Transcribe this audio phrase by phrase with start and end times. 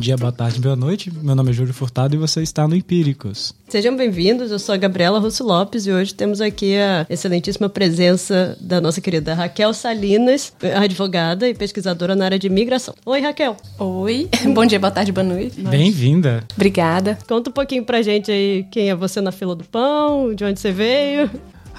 [0.00, 1.12] dia, boa tarde, boa noite.
[1.22, 3.54] Meu nome é Júlio Furtado e você está no Empíricos.
[3.68, 8.56] Sejam bem-vindos, eu sou a Gabriela Russo Lopes e hoje temos aqui a excelentíssima presença
[8.60, 12.94] da nossa querida Raquel Salinas, advogada e pesquisadora na área de imigração.
[13.04, 13.56] Oi, Raquel.
[13.78, 15.60] Oi, bom dia, boa tarde, boa noite.
[15.60, 16.44] Bem-vinda.
[16.56, 17.18] Obrigada.
[17.28, 20.58] Conta um pouquinho pra gente aí quem é você na fila do pão, de onde
[20.58, 21.30] você veio.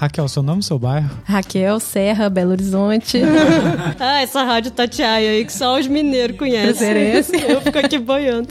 [0.02, 1.08] Raquel, seu nome e seu bairro?
[1.22, 3.20] Raquel Serra, Belo Horizonte.
[4.00, 6.90] ah, essa rádio Tatiaia aí que só os mineiros conhecem.
[7.48, 8.48] Eu fico aqui boiando.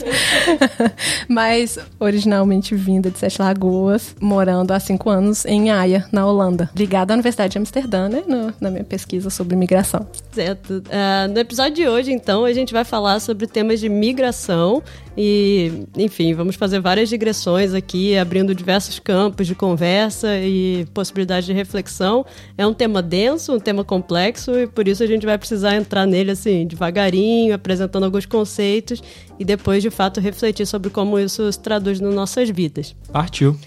[1.28, 6.70] Mas originalmente vinda de Sete Lagoas, morando há cinco anos em Haia, na Holanda.
[6.74, 8.22] Ligada à Universidade de Amsterdã, né?
[8.26, 10.06] No, na minha pesquisa sobre migração.
[10.30, 10.82] Certo.
[10.86, 14.82] Uh, no episódio de hoje, então, a gente vai falar sobre temas de migração
[15.16, 21.52] e, enfim, vamos fazer várias digressões aqui, abrindo diversos campos de conversa e possibilidades de
[21.52, 22.24] reflexão.
[22.56, 26.06] É um tema denso, um tema complexo, e por isso a gente vai precisar entrar
[26.06, 29.02] nele assim, devagarinho, apresentando alguns conceitos
[29.38, 32.94] e depois, de fato, refletir sobre como isso se traduz nas nossas vidas.
[33.12, 33.58] Partiu!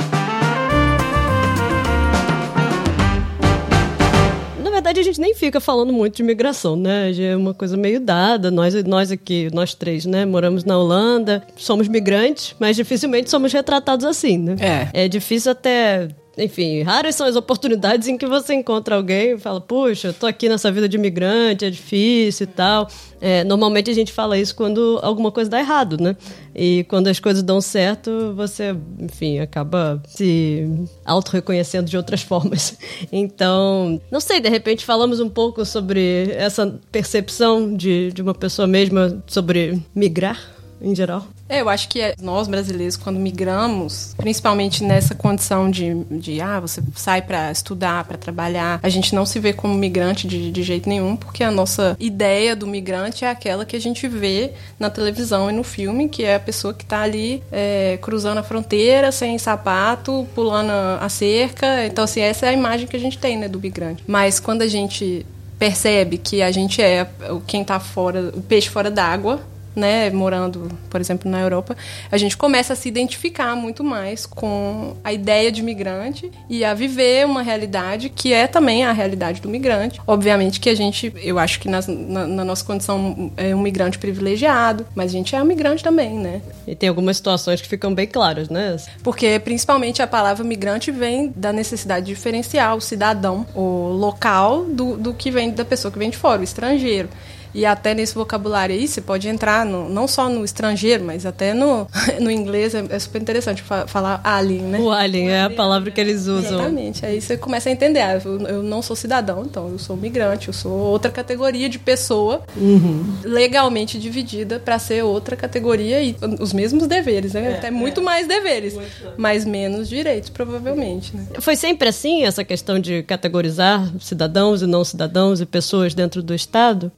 [4.95, 7.11] Verdade, a gente nem fica falando muito de migração, né?
[7.17, 8.49] É uma coisa meio dada.
[8.49, 10.25] Nós, nós aqui, nós três, né?
[10.25, 14.55] Moramos na Holanda, somos migrantes, mas dificilmente somos retratados assim, né?
[14.93, 15.05] É.
[15.05, 19.61] É difícil até enfim, raras são as oportunidades em que você encontra alguém e fala,
[19.61, 22.87] puxa, eu tô aqui nessa vida de imigrante, é difícil e tal.
[23.21, 26.15] É, normalmente a gente fala isso quando alguma coisa dá errado, né?
[26.53, 30.67] E quando as coisas dão certo, você, enfim, acaba se
[31.05, 32.77] auto-reconhecendo de outras formas.
[33.11, 38.67] Então, não sei, de repente falamos um pouco sobre essa percepção de, de uma pessoa
[38.67, 40.54] mesma sobre migrar
[40.85, 41.25] em geral.
[41.49, 46.59] É, eu acho que é, nós brasileiros, quando migramos, principalmente nessa condição de, de ah,
[46.59, 50.63] você sai para estudar, para trabalhar, a gente não se vê como migrante de, de
[50.63, 54.89] jeito nenhum, porque a nossa ideia do migrante é aquela que a gente vê na
[54.89, 59.11] televisão e no filme, que é a pessoa que está ali é, cruzando a fronteira,
[59.11, 61.85] sem sapato, pulando a cerca.
[61.85, 64.03] Então, assim, essa é a imagem que a gente tem, né, do migrante.
[64.07, 65.25] Mas quando a gente
[65.57, 67.07] percebe que a gente é
[67.47, 69.41] quem está fora, o peixe fora d'água,
[69.75, 71.75] né, morando, por exemplo, na Europa,
[72.11, 76.73] a gente começa a se identificar muito mais com a ideia de migrante e a
[76.73, 80.01] viver uma realidade que é também a realidade do migrante.
[80.07, 83.97] Obviamente que a gente, eu acho que nas, na, na, nossa condição é um migrante
[83.97, 86.41] privilegiado, mas a gente é um migrante também, né?
[86.65, 88.77] E tem algumas situações que ficam bem claras, né?
[89.03, 94.97] Porque principalmente a palavra migrante vem da necessidade de diferenciar o cidadão, o local, do,
[94.97, 97.09] do que vem da pessoa que vem de fora, o estrangeiro.
[97.55, 101.53] E até nesse vocabulário aí, você pode entrar no, não só no estrangeiro, mas até
[101.53, 101.87] no,
[102.19, 102.75] no inglês.
[102.75, 104.79] É, é super interessante falar alien, né?
[104.79, 106.59] O alien é a palavra que eles usam.
[106.59, 107.05] Exatamente.
[107.05, 108.01] Aí você começa a entender.
[108.01, 111.79] Ah, eu, eu não sou cidadão, então eu sou migrante, eu sou outra categoria de
[111.79, 113.15] pessoa uhum.
[113.23, 117.53] legalmente dividida para ser outra categoria e os mesmos deveres, né?
[117.53, 118.03] É, até muito é.
[118.03, 118.89] mais deveres, muito.
[119.15, 121.15] mas menos direitos, provavelmente.
[121.15, 121.25] Né?
[121.39, 126.35] Foi sempre assim essa questão de categorizar cidadãos e não cidadãos e pessoas dentro do
[126.35, 126.91] Estado?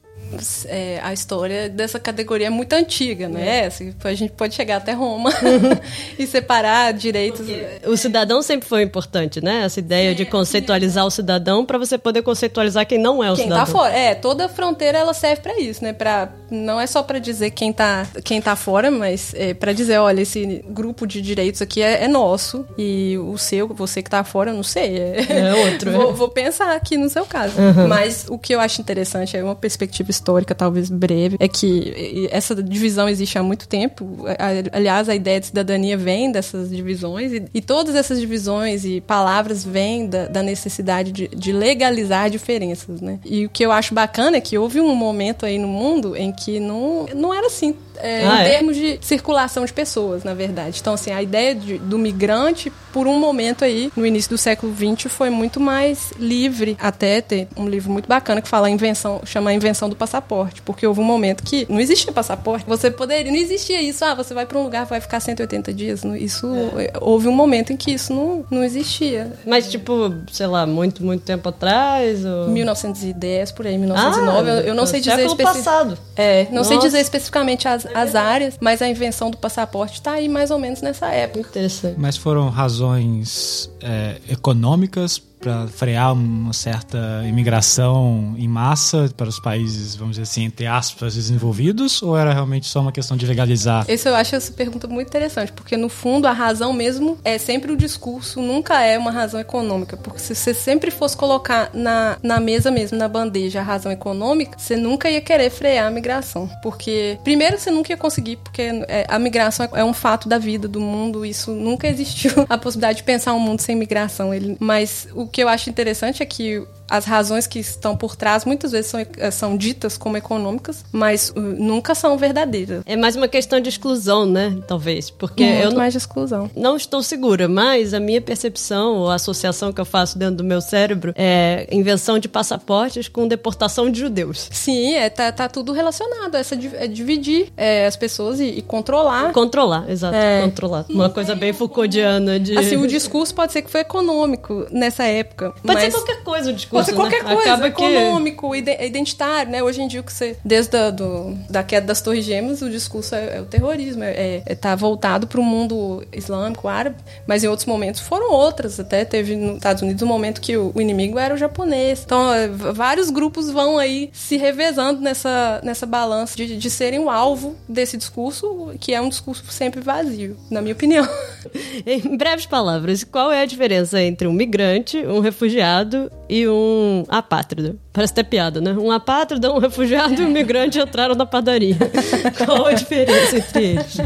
[0.66, 3.60] É, a história dessa categoria é muito antiga, né?
[3.60, 3.66] É.
[3.66, 5.30] Assim, a gente pode chegar até Roma
[6.18, 7.40] e separar direitos.
[7.40, 9.64] Porque o cidadão sempre foi importante, né?
[9.64, 13.44] Essa ideia de conceitualizar o cidadão para você poder conceitualizar quem não é o quem
[13.44, 13.64] cidadão.
[13.64, 13.96] Quem tá fora.
[13.96, 15.92] É, toda fronteira ela serve para isso, né?
[15.92, 19.98] Para não é só para dizer quem tá, quem tá fora, mas é para dizer,
[19.98, 24.24] olha, esse grupo de direitos aqui é, é, nosso e o seu, você que tá
[24.24, 24.98] fora, eu não sei.
[24.98, 25.90] É, é outro.
[25.92, 27.54] vou, vou, pensar aqui no seu caso.
[27.58, 27.88] Uhum.
[27.88, 32.54] Mas o que eu acho interessante é uma perspectiva histórica, talvez breve, é que essa
[32.62, 34.24] divisão existe há muito tempo.
[34.72, 39.64] Aliás, a ideia de cidadania vem dessas divisões e, e todas essas divisões e palavras
[39.64, 43.18] vêm da, da necessidade de, de, legalizar diferenças, né?
[43.24, 46.32] E o que eu acho bacana é que houve um momento aí no mundo em
[46.32, 48.50] que não, não era assim é, ah, em é?
[48.50, 50.78] termos de circulação de pessoas, na verdade.
[50.80, 54.74] Então, assim, a ideia de, do migrante, por um momento aí, no início do século
[54.74, 56.76] XX, foi muito mais livre.
[56.80, 60.62] Até tem um livro muito bacana que fala a invenção, chama a invenção do passaporte,
[60.62, 62.64] porque houve um momento que não existia passaporte.
[62.66, 66.04] Você poderia, não existia isso, ah, você vai para um lugar, vai ficar 180 dias.
[66.04, 66.46] Isso,
[66.76, 66.92] é.
[67.00, 69.32] houve um momento em que isso não, não existia.
[69.46, 72.24] Mas, tipo, sei lá, muito, muito tempo atrás?
[72.24, 72.48] Ou...
[72.48, 74.50] 1910, por aí, 1909.
[74.50, 75.64] Ah, eu, eu não sei dizer especificamente.
[75.64, 75.98] passado.
[76.16, 76.68] É, não Nossa.
[76.70, 80.58] sei dizer especificamente as, as áreas, mas a invenção do passaporte está aí mais ou
[80.58, 81.48] menos nessa época.
[81.48, 81.96] Interessante.
[81.98, 89.94] Mas foram razões é, econômicas para frear uma certa imigração em massa para os países,
[89.94, 92.02] vamos dizer assim, entre aspas, desenvolvidos?
[92.02, 93.84] Ou era realmente só uma questão de legalizar?
[93.88, 97.72] Esse eu acho essa pergunta muito interessante, porque no fundo a razão mesmo é sempre
[97.72, 99.96] o discurso, nunca é uma razão econômica.
[99.96, 104.58] Porque se você sempre fosse colocar na, na mesa mesmo, na bandeja, a razão econômica,
[104.58, 106.50] você nunca ia querer frear a migração.
[106.62, 110.66] Porque, primeiro, você nunca ia conseguir, porque é, a migração é um fato da vida,
[110.66, 114.34] do mundo, isso nunca existiu a possibilidade de pensar um mundo sem migração.
[114.34, 118.44] Ele, mas o que eu acho interessante é que as razões que estão por trás
[118.44, 122.82] muitas vezes são, eh, são ditas como econômicas, mas uh, nunca são verdadeiras.
[122.86, 124.58] É mais uma questão de exclusão, né?
[124.66, 125.10] Talvez.
[125.10, 126.50] Porque Muito eu não, mais de exclusão.
[126.56, 130.44] Não estou segura, mas a minha percepção, ou a associação que eu faço dentro do
[130.44, 134.48] meu cérebro é invenção de passaportes com deportação de judeus.
[134.50, 136.36] Sim, é, tá, tá tudo relacionado.
[136.36, 139.32] Essa é dividir é, as pessoas e, e, controlar.
[139.32, 140.14] Controlar, exato.
[140.14, 140.42] É.
[140.42, 140.86] Controlar.
[140.88, 142.56] Uma coisa bem Foucauldiana de.
[142.56, 145.52] Assim, o discurso pode ser que foi econômico nessa época.
[145.62, 145.84] Pode mas...
[145.84, 147.34] ser qualquer coisa o discurso Pode ser qualquer né?
[147.34, 148.58] coisa, Acaba econômico, que...
[148.58, 149.62] identitário, né?
[149.62, 153.14] Hoje em dia, que você, desde a do, da queda das Torres Gêmeas, o discurso
[153.14, 156.96] é, é o terrorismo, é, é tá voltado para o mundo islâmico, árabe,
[157.26, 158.78] mas em outros momentos foram outras.
[158.78, 162.02] Até teve nos Estados Unidos um momento que o, o inimigo era o japonês.
[162.04, 167.10] Então, é, vários grupos vão aí se revezando nessa, nessa balança de, de serem o
[167.10, 171.06] alvo desse discurso, que é um discurso sempre vazio, na minha opinião.
[171.86, 176.67] em breves palavras, qual é a diferença entre um migrante, um refugiado e um
[177.08, 177.76] apátrida.
[177.92, 178.72] Parece até piada, né?
[178.72, 181.76] Um apátrida, um refugiado e um migrante entraram na padaria.
[182.44, 183.96] Qual a diferença entre eles?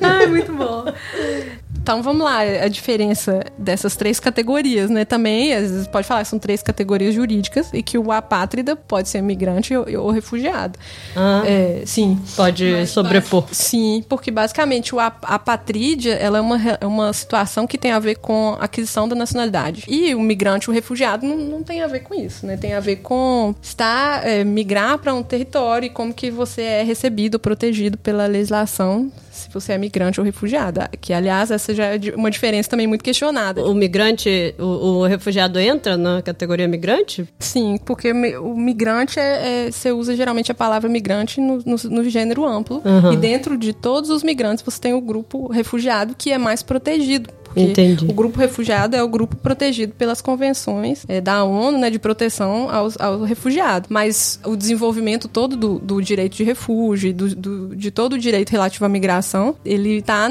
[0.00, 0.84] Ai, muito bom.
[1.88, 5.06] Então vamos lá, a diferença dessas três categorias, né?
[5.06, 9.08] Também, às vezes pode falar que são três categorias jurídicas e que o apátrida pode
[9.08, 10.78] ser migrante ou, ou refugiado.
[11.16, 12.20] Ah, é, sim.
[12.36, 13.46] Pode Mas, sobrepor.
[13.52, 18.16] Sim, porque basicamente o apatrídia ela é uma, é uma situação que tem a ver
[18.16, 19.84] com a aquisição da nacionalidade.
[19.88, 22.58] E o migrante, o refugiado, não, não tem a ver com isso, né?
[22.58, 26.82] Tem a ver com estar, é, migrar para um território e como que você é
[26.82, 30.80] recebido, protegido pela legislação se você é migrante ou refugiado.
[31.00, 33.64] Que, aliás, essa já é uma diferença também muito questionada.
[33.64, 37.28] O migrante, o, o refugiado entra na categoria migrante?
[37.38, 42.08] Sim, porque o migrante é, é você usa geralmente a palavra migrante no, no, no
[42.08, 42.82] gênero amplo.
[42.84, 43.12] Uhum.
[43.12, 47.30] E dentro de todos os migrantes você tem o grupo refugiado que é mais protegido
[47.58, 48.06] porque Entendi.
[48.06, 52.70] o grupo refugiado é o grupo protegido pelas convenções é, da ONU né, de proteção
[52.70, 53.86] aos, ao refugiado.
[53.90, 58.50] Mas o desenvolvimento todo do, do direito de refúgio, do, do, de todo o direito
[58.50, 60.28] relativo à migração, ele está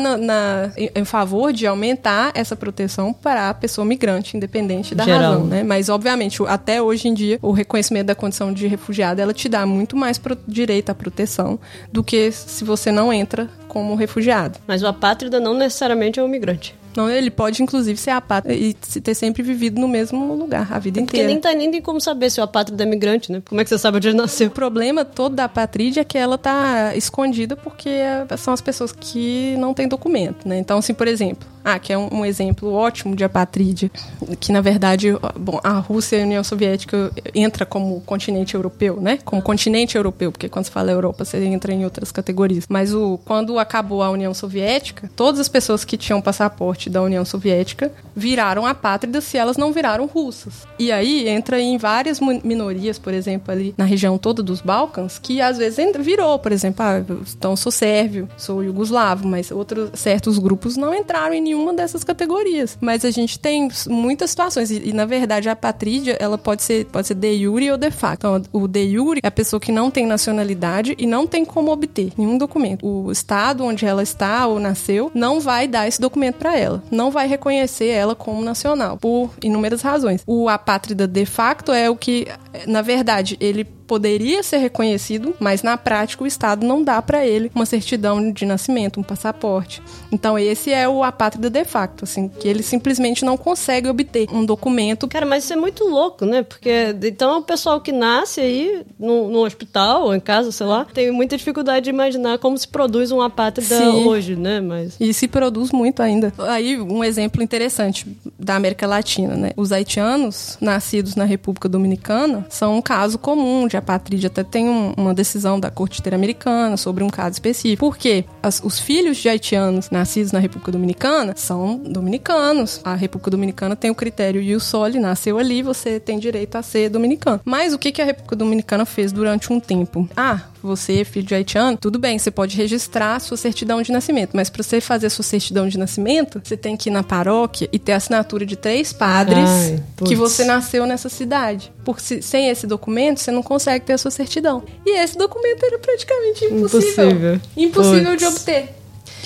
[0.95, 5.21] em favor de aumentar essa proteção para a pessoa migrante, independente da Geral.
[5.21, 5.45] razão.
[5.45, 5.63] Né?
[5.63, 9.65] Mas, obviamente, até hoje em dia, o reconhecimento da condição de refugiado, ela te dá
[9.65, 11.59] muito mais direito à proteção
[11.91, 14.59] do que se você não entra como refugiado.
[14.65, 16.75] Mas o apátrida não necessariamente é um migrante.
[16.97, 20.99] Não, ele pode, inclusive, ser apátrida e ter sempre vivido no mesmo lugar a vida
[20.99, 21.27] inteira.
[21.27, 23.39] Porque nem, tá, nem tem como saber se o apátrida é migrante, né?
[23.47, 24.47] Como é que você sabe onde ele nasceu?
[24.47, 27.91] O problema todo da apátride é que ela tá escondida porque
[28.39, 30.57] são as pessoas que não têm documento, né?
[30.57, 33.91] Então, assim, por exemplo, ah, que é um, um exemplo ótimo de apátride,
[34.39, 39.19] que na verdade, bom, a Rússia e a União Soviética entra como continente europeu, né?
[39.25, 42.65] Como continente europeu, porque quando se fala Europa, você entra em outras categorias.
[42.69, 47.25] Mas o, quando acabou a União Soviética, todas as pessoas que tinham passaporte da União
[47.25, 50.67] Soviética viraram apátridas se elas não viraram russas.
[50.79, 55.41] E aí entra em várias minorias, por exemplo, ali na região toda dos Balcãs, que
[55.41, 57.03] às vezes virou, por exemplo, ah,
[57.37, 62.77] então sou sérvio, sou iugoslavo, mas outros certos grupos não entraram em nenhuma dessas categorias.
[62.80, 66.86] Mas a gente tem muitas situações e, e na verdade a apatrídia, ela pode ser
[66.86, 68.19] pode ser de jure ou de facto.
[68.19, 71.71] Então, o de jure é a pessoa que não tem nacionalidade e não tem como
[71.71, 72.86] obter nenhum documento.
[72.86, 77.12] O estado onde ela está ou nasceu não vai dar esse documento para ela, não
[77.12, 80.22] vai reconhecer ela como nacional, por inúmeras razões.
[80.25, 82.27] O apátrida de facto é o que,
[82.67, 87.50] na verdade, ele poderia ser reconhecido, mas na prática o Estado não dá para ele
[87.56, 89.82] uma certidão de nascimento, um passaporte.
[90.12, 94.46] Então esse é o apátrida de facto, assim, que ele simplesmente não consegue obter um
[94.46, 95.08] documento.
[95.08, 96.44] Cara, mas isso é muito louco, né?
[96.44, 100.86] Porque então o pessoal que nasce aí no, no hospital ou em casa, sei lá,
[100.94, 104.06] tem muita dificuldade de imaginar como se produz um apátrida Sim.
[104.06, 104.60] hoje, né?
[104.60, 106.34] Mas e se produz muito ainda.
[106.39, 108.06] Aí um exemplo interessante
[108.38, 109.51] da América Latina, né?
[109.56, 114.69] Os haitianos nascidos na República Dominicana são um caso comum de a apátride até tem
[114.69, 117.86] um, uma decisão da Corte Interamericana sobre um caso específico.
[117.86, 122.81] Porque as, os filhos de haitianos nascidos na República Dominicana são dominicanos.
[122.84, 126.62] A República Dominicana tem o critério e o Soli nasceu ali, você tem direito a
[126.62, 127.41] ser dominicano.
[127.46, 130.07] Mas o que, que a República Dominicana fez durante um tempo?
[130.15, 133.91] Ah, você é filho de haitiano, tudo bem, você pode registrar a sua certidão de
[133.91, 137.67] nascimento, mas para você fazer sua certidão de nascimento, você tem que ir na paróquia
[137.71, 141.71] e ter a assinatura de três padres Ai, que você nasceu nessa cidade.
[141.83, 144.63] Porque se, sem esse documento, você não consegue ter a sua certidão.
[144.86, 147.09] E esse documento era praticamente impossível.
[147.09, 148.69] Impossível, impossível de obter.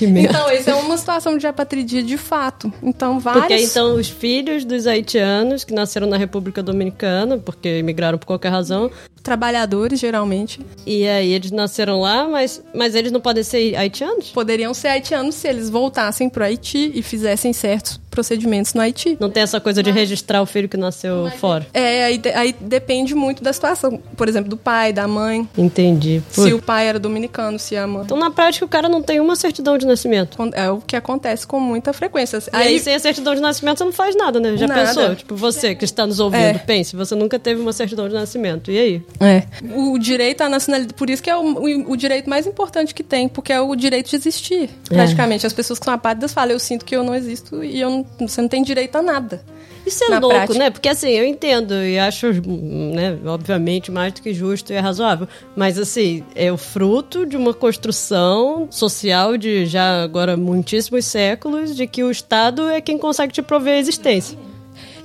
[0.01, 0.31] Que merda.
[0.31, 2.73] Então, isso é uma situação de apatridia de fato.
[2.81, 3.43] Então, vários...
[3.43, 8.49] Porque então os filhos dos haitianos que nasceram na República Dominicana, porque imigraram por qualquer
[8.49, 8.89] razão...
[9.21, 10.59] Trabalhadores, geralmente.
[10.87, 14.31] E aí eles nasceram lá, mas, mas eles não podem ser haitianos?
[14.31, 19.17] Poderiam ser haitianos se eles voltassem para o Haiti e fizessem certos procedimentos no Haiti.
[19.19, 21.65] Não tem essa coisa de registrar o filho que nasceu Mas, fora.
[21.73, 23.99] É, aí, aí, depende muito da situação.
[24.15, 25.47] Por exemplo, do pai, da mãe.
[25.57, 26.21] Entendi.
[26.29, 28.03] Se o pai era dominicano, se a mãe.
[28.03, 30.37] Então, na prática, o cara não tem uma certidão de nascimento.
[30.53, 32.37] É o que acontece com muita frequência.
[32.37, 34.57] E aí, aí sem a certidão de nascimento, você não faz nada, né?
[34.57, 34.85] Já nada.
[34.85, 35.15] pensou?
[35.15, 36.53] Tipo, você que está nos ouvindo, é.
[36.53, 38.69] pense, você nunca teve uma certidão de nascimento.
[38.69, 39.03] E aí?
[39.19, 39.43] É.
[39.73, 43.03] O direito à nacionalidade, por isso que é o, o, o direito mais importante que
[43.03, 44.69] tem, porque é o direito de existir.
[44.89, 44.95] É.
[44.95, 45.47] Praticamente.
[45.47, 48.00] As pessoas que são apátridas falam, eu sinto que eu não existo e eu não,
[48.19, 49.43] você não tem direito a nada.
[49.85, 50.59] Isso é louco, prática.
[50.59, 50.69] né?
[50.69, 55.27] Porque assim, eu entendo e acho, né, obviamente, mais do que justo e é razoável.
[55.55, 61.87] Mas assim, é o fruto de uma construção social de já agora muitíssimos séculos de
[61.87, 64.37] que o Estado é quem consegue te prover a existência.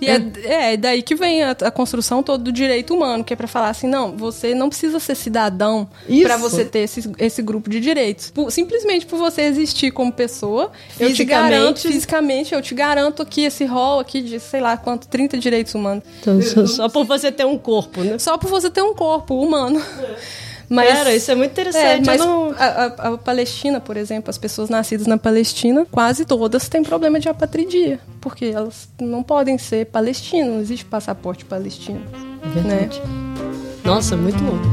[0.01, 3.33] E é, é, é daí que vem a, a, construção toda do direito humano, que
[3.33, 5.89] é para falar assim, não, você não precisa ser cidadão
[6.23, 8.31] para você ter esse, esse grupo de direitos.
[8.31, 13.43] Por, simplesmente por você existir como pessoa, eu te garanto, fisicamente, eu te garanto aqui
[13.43, 16.05] esse rol aqui de, sei lá, quanto, 30 direitos humanos.
[16.21, 18.19] Então, só, só por você ter um corpo, né?
[18.19, 19.81] Só por você ter um corpo humano.
[20.01, 20.46] É.
[20.69, 22.03] Mas, Cara, isso é muito interessante.
[22.09, 22.51] É, mas não...
[22.59, 27.29] a, a, Palestina, por exemplo, as pessoas nascidas na Palestina, quase todas têm problema de
[27.29, 28.01] apatridia.
[28.21, 32.03] Porque elas não podem ser palestinas, não existe passaporte palestino.
[32.43, 33.01] É verdade.
[33.01, 33.07] Né?
[33.85, 34.67] Nossa, muito louco.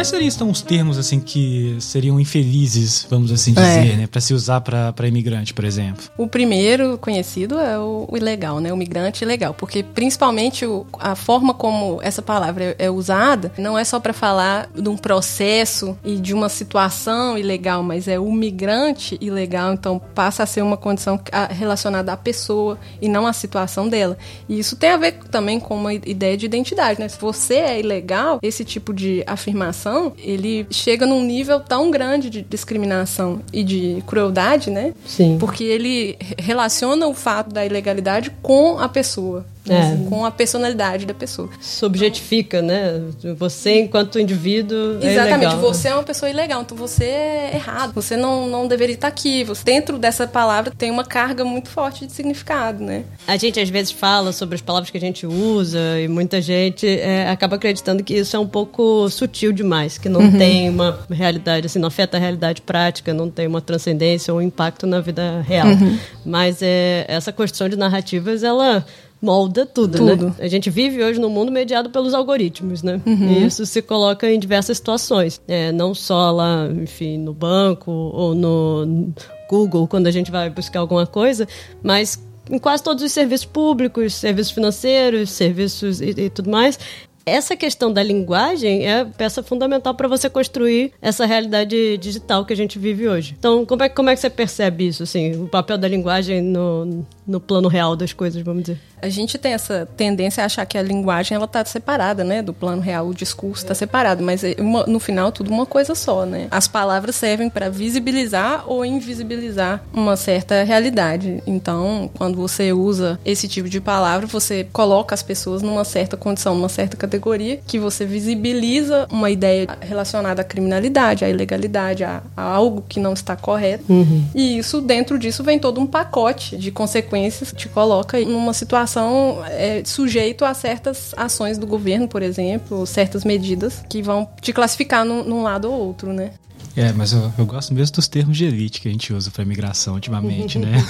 [0.00, 3.96] Quais seriam então, os termos assim que seriam infelizes, vamos assim dizer, é.
[3.96, 6.04] né, para se usar para imigrante, por exemplo?
[6.16, 11.14] O primeiro conhecido é o, o ilegal, né, o migrante ilegal, porque principalmente o, a
[11.14, 15.98] forma como essa palavra é, é usada não é só para falar de um processo
[16.02, 20.78] e de uma situação ilegal, mas é o migrante ilegal, então passa a ser uma
[20.78, 24.16] condição relacionada à pessoa e não à situação dela.
[24.48, 27.06] E isso tem a ver também com uma ideia de identidade, né?
[27.06, 32.42] Se você é ilegal, esse tipo de afirmação ele chega num nível tão grande de
[32.42, 34.94] discriminação e de crueldade, né?
[35.06, 35.36] Sim.
[35.38, 39.44] Porque ele relaciona o fato da ilegalidade com a pessoa.
[39.68, 40.08] É.
[40.08, 41.50] Com a personalidade da pessoa.
[41.60, 43.02] Subjetifica, né?
[43.36, 44.98] Você, enquanto indivíduo.
[45.02, 48.66] É Exatamente, ilegal, você é uma pessoa ilegal, então você é errado, você não, não
[48.66, 49.44] deveria estar aqui.
[49.44, 53.04] Você, dentro dessa palavra tem uma carga muito forte de significado, né?
[53.26, 56.86] A gente às vezes fala sobre as palavras que a gente usa e muita gente
[56.86, 60.38] é, acaba acreditando que isso é um pouco sutil demais, que não uhum.
[60.38, 64.86] tem uma realidade, assim, não afeta a realidade prática, não tem uma transcendência ou impacto
[64.86, 65.68] na vida real.
[65.68, 65.98] Uhum.
[66.24, 68.84] Mas é, essa construção de narrativas, ela
[69.20, 70.34] molda tudo, tudo, né?
[70.38, 73.00] A gente vive hoje num mundo mediado pelos algoritmos, né?
[73.04, 73.30] Uhum.
[73.30, 75.40] E isso se coloca em diversas situações.
[75.46, 79.12] É, não só lá, enfim, no banco ou no
[79.48, 81.46] Google, quando a gente vai buscar alguma coisa,
[81.82, 82.18] mas
[82.50, 86.78] em quase todos os serviços públicos, serviços financeiros, serviços e, e tudo mais,
[87.24, 92.56] essa questão da linguagem é peça fundamental para você construir essa realidade digital que a
[92.56, 93.36] gente vive hoje.
[93.38, 97.06] Então, como é, como é que você percebe isso, assim, o papel da linguagem no,
[97.26, 98.80] no plano real das coisas, vamos dizer?
[99.02, 102.52] A gente tem essa tendência a achar que a linguagem ela está separada, né, do
[102.52, 106.24] plano real, o discurso está separado, mas é uma, no final tudo uma coisa só,
[106.24, 106.48] né?
[106.50, 111.42] As palavras servem para visibilizar ou invisibilizar uma certa realidade.
[111.46, 116.54] Então, quando você usa esse tipo de palavra, você coloca as pessoas numa certa condição,
[116.54, 122.42] numa certa categoria, que você visibiliza uma ideia relacionada à criminalidade, à ilegalidade, a, a
[122.42, 123.84] algo que não está correto.
[123.88, 124.24] Uhum.
[124.34, 128.89] E isso dentro disso vem todo um pacote de consequências que te coloca numa situação
[128.90, 134.52] situação é, sujeito a certas ações do governo, por exemplo, certas medidas que vão te
[134.52, 136.32] classificar num, num lado ou outro, né?
[136.76, 139.44] É, mas eu, eu, gosto mesmo dos termos de elite que a gente usa para
[139.44, 140.84] migração ultimamente, né?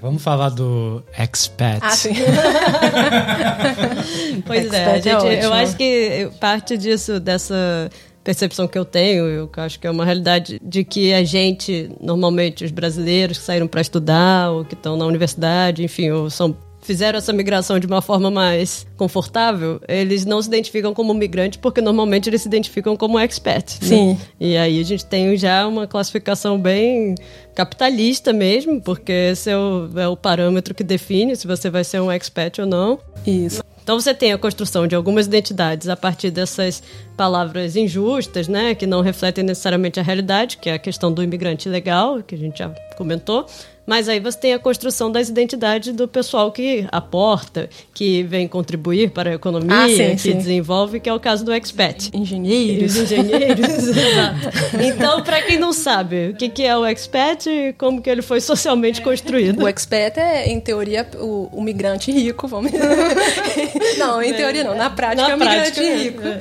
[0.00, 1.80] Vamos falar do expat.
[1.80, 2.12] Ah, sim.
[4.44, 7.90] pois é, expat é, gente, eu acho que parte disso, dessa
[8.22, 12.62] percepção que eu tenho, eu acho que é uma realidade de que a gente, normalmente
[12.62, 16.54] os brasileiros que saíram para estudar ou que estão na universidade, enfim, ou são
[16.88, 21.82] fizeram essa migração de uma forma mais confortável, eles não se identificam como migrante porque
[21.82, 23.78] normalmente eles se identificam como expat.
[23.82, 23.88] Né?
[23.88, 24.18] Sim.
[24.40, 27.14] E aí a gente tem já uma classificação bem
[27.54, 32.00] capitalista mesmo, porque esse é o, é o parâmetro que define se você vai ser
[32.00, 32.98] um expat ou não.
[33.26, 33.62] Isso.
[33.82, 36.82] Então você tem a construção de algumas identidades a partir dessas
[37.18, 41.68] palavras injustas, né, que não refletem necessariamente a realidade, que é a questão do imigrante
[41.68, 43.44] legal, que a gente já comentou,
[43.88, 49.12] mas aí você tem a construção das identidades do pessoal que aporta, que vem contribuir
[49.12, 50.36] para a economia, ah, sim, que sim.
[50.36, 52.10] desenvolve, que é o caso do expat.
[52.12, 52.94] Engenheiros.
[52.94, 54.76] Os engenheiros, exato.
[54.78, 58.42] Então, para quem não sabe, o que é o expat e como que ele foi
[58.42, 59.62] socialmente construído?
[59.62, 62.70] O expat é, em teoria, o, o migrante rico, vamos
[63.96, 64.76] Não, em teoria não.
[64.76, 66.22] Na prática Na é o migrante prática, rico.
[66.26, 66.40] É.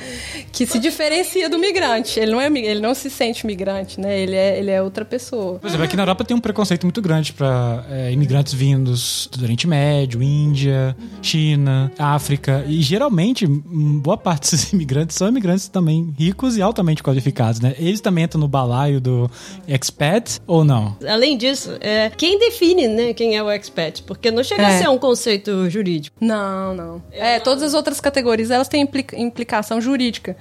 [0.58, 2.20] Que se diferencia do migrante.
[2.20, 4.20] Ele não, é, ele não se sente migrante, né?
[4.20, 5.60] Ele é, ele é outra pessoa.
[5.60, 9.44] Por exemplo, aqui na Europa tem um preconceito muito grande para é, imigrantes vindos do
[9.44, 12.66] Oriente Médio, Índia, China, África.
[12.68, 17.76] E geralmente, boa parte desses imigrantes são imigrantes também ricos e altamente qualificados, né?
[17.78, 19.30] Eles também entram no balaio do
[19.68, 20.98] expat ou não?
[21.08, 24.02] Além disso, é, quem define né, quem é o expat?
[24.04, 24.66] Porque não chega é.
[24.66, 26.18] a ser um conceito jurídico.
[26.20, 27.04] Não, não.
[27.12, 28.88] É, todas as outras categorias elas têm
[29.18, 30.36] implicação jurídica.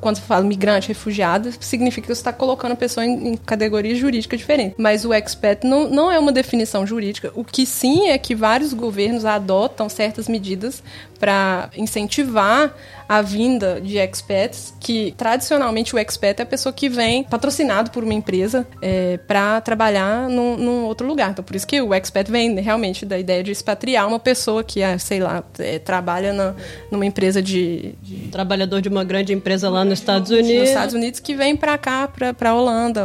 [0.00, 3.98] Quando você fala migrante, refugiado, significa que você está colocando a pessoa em, em categorias
[3.98, 4.74] jurídicas diferentes.
[4.78, 7.32] Mas o expat não, não é uma definição jurídica.
[7.34, 10.82] O que sim é que vários governos adotam certas medidas
[11.20, 12.74] para incentivar
[13.06, 18.04] a vinda de expats, que tradicionalmente o expat é a pessoa que vem patrocinado por
[18.04, 21.32] uma empresa é, para trabalhar num, num, outro lugar.
[21.32, 24.80] Então, por isso que o expat vem realmente da ideia de expatriar uma pessoa que,
[24.80, 26.54] é, sei lá, é, trabalha na,
[26.90, 30.60] numa empresa de, de, Trabalhador de uma grande empresa lá nos Estados Unidos.
[30.60, 33.02] Nos Estados Unidos que vem para cá, para a Holanda,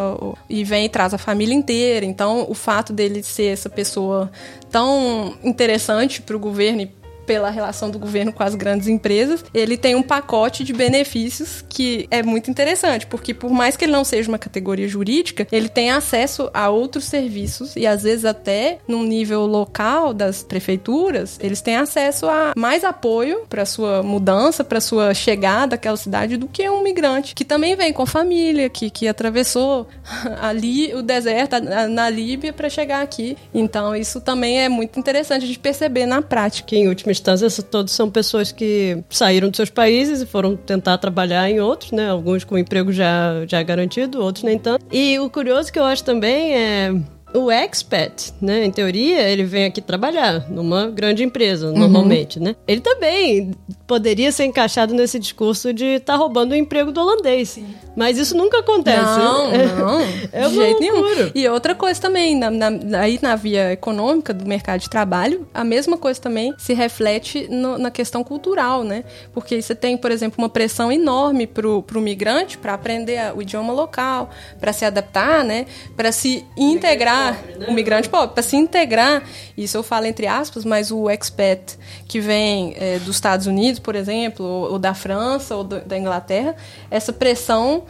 [0.47, 2.05] e vem e traz a família inteira.
[2.05, 4.31] Então, o fato dele ser essa pessoa
[4.69, 9.77] tão interessante para o governo e pela relação do governo com as grandes empresas, ele
[9.77, 14.03] tem um pacote de benefícios que é muito interessante, porque por mais que ele não
[14.03, 19.03] seja uma categoria jurídica, ele tem acesso a outros serviços e às vezes até num
[19.03, 25.13] nível local das prefeituras, eles têm acesso a mais apoio para sua mudança, para sua
[25.13, 29.87] chegada àquela cidade do que um migrante que também vem com família, que, que atravessou
[30.41, 31.55] ali o deserto
[31.89, 33.37] na Líbia para chegar aqui.
[33.53, 36.75] Então isso também é muito interessante de perceber na prática.
[36.75, 41.49] Em última instância, todos são pessoas que saíram de seus países e foram tentar trabalhar
[41.49, 42.09] em outros, né?
[42.09, 44.85] Alguns com emprego já, já garantido, outros nem tanto.
[44.91, 46.93] E o curioso que eu acho também é
[47.35, 52.45] o expat, né, em teoria, ele vem aqui trabalhar numa grande empresa, normalmente, uhum.
[52.45, 52.55] né?
[52.67, 53.51] Ele também
[53.85, 57.49] poderia ser encaixado nesse discurso de estar tá roubando o emprego do holandês.
[57.49, 57.67] Sim.
[57.95, 59.19] Mas isso nunca acontece.
[59.19, 60.01] Não, não.
[60.31, 61.31] é de jeito nenhum.
[61.33, 65.63] E outra coisa também, na, na, aí na via econômica do mercado de trabalho, a
[65.63, 69.03] mesma coisa também se reflete no, na questão cultural, né?
[69.33, 73.71] Porque você tem, por exemplo, uma pressão enorme pro, pro migrante para aprender o idioma
[73.71, 74.29] local,
[74.59, 75.65] para se adaptar, né?
[75.95, 77.65] Para se integrar pobre, né?
[77.67, 79.23] o migrante pobre, para se integrar,
[79.57, 83.95] isso eu falo entre aspas, mas o expat que vem é, dos Estados Unidos, por
[83.95, 86.55] exemplo, ou, ou da França ou do, da Inglaterra,
[86.89, 87.83] essa pressão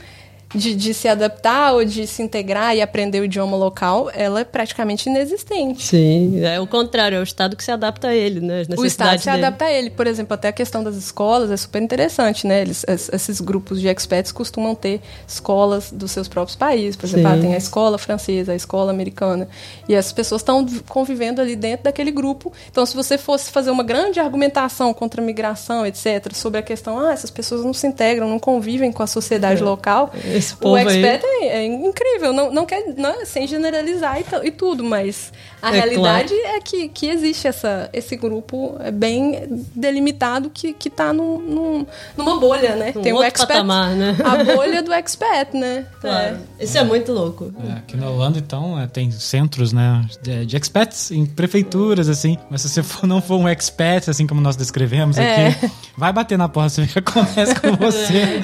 [0.56, 4.44] de, de, se adaptar ou de se integrar e aprender o idioma local, ela é
[4.44, 5.84] praticamente inexistente.
[5.84, 8.64] Sim, é o contrário, é o Estado que se adapta a ele, né?
[8.78, 9.46] o Estado se dele.
[9.46, 9.90] adapta a ele.
[9.90, 12.62] Por exemplo, até a questão das escolas é super interessante, né?
[12.62, 16.96] Eles, esses grupos de experts costumam ter escolas dos seus próprios países.
[16.96, 19.48] Por exemplo, ah, tem a escola francesa, a escola americana.
[19.88, 22.52] E as pessoas estão convivendo ali dentro daquele grupo.
[22.70, 27.00] Então, se você fosse fazer uma grande argumentação contra a migração, etc., sobre a questão,
[27.00, 29.66] ah, essas pessoas não se integram, não convivem com a sociedade é.
[29.66, 30.12] local.
[30.26, 34.20] Esse esse povo o expert é, é, incrível, não, não quer, não, é sem generalizar
[34.20, 35.32] e, e tudo, mas
[35.62, 36.58] a é realidade claro.
[36.58, 42.40] é que, que existe essa, esse grupo bem delimitado que, que tá num, num, numa
[42.40, 42.94] bolha, né?
[42.96, 44.16] Um Tem o expert, patamar, né?
[44.24, 45.86] a bolha do expert, né?
[46.00, 46.38] Claro.
[46.60, 46.64] É.
[46.64, 47.52] Isso é muito louco.
[47.68, 52.38] É, aqui na Holanda, então, é, tem centros, né, de, de experts em prefeituras, assim,
[52.50, 56.38] mas se você for, não for um expert, assim como nós descrevemos aqui, vai bater
[56.38, 58.42] na porta, você vê que acontece com você.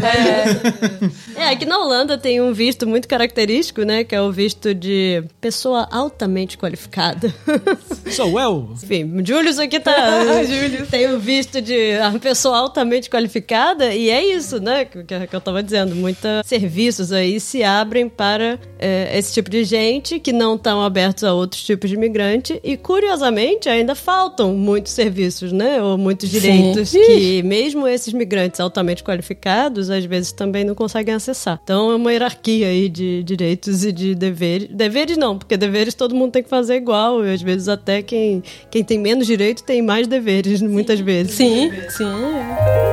[1.36, 1.42] É.
[1.44, 1.91] é, aqui na Holanda
[2.22, 7.34] tem um visto muito característico, né, que é o visto de pessoa altamente qualificada.
[8.12, 8.70] Sou eu.
[8.74, 10.44] Enfim, Julius aqui tá.
[10.44, 10.90] Julius.
[10.90, 14.86] Tem o visto de uma pessoa altamente qualificada e é isso, né?
[14.86, 15.96] Que, que eu tava dizendo.
[15.96, 21.24] Muitos serviços aí se abrem para é, esse tipo de gente que não estão abertos
[21.24, 25.82] a outros tipos de imigrante e, curiosamente, ainda faltam muitos serviços, né?
[25.82, 27.04] Ou muitos direitos Sim.
[27.04, 31.60] que, mesmo esses migrantes altamente qualificados, às vezes também não conseguem acessar.
[31.72, 34.68] Então é uma hierarquia aí de direitos e de deveres.
[34.68, 37.26] Deveres não, porque deveres todo mundo tem que fazer igual.
[37.26, 40.68] E às vezes até quem, quem tem menos direito tem mais deveres, sim.
[40.68, 41.32] muitas vezes.
[41.32, 42.91] Sim, sim.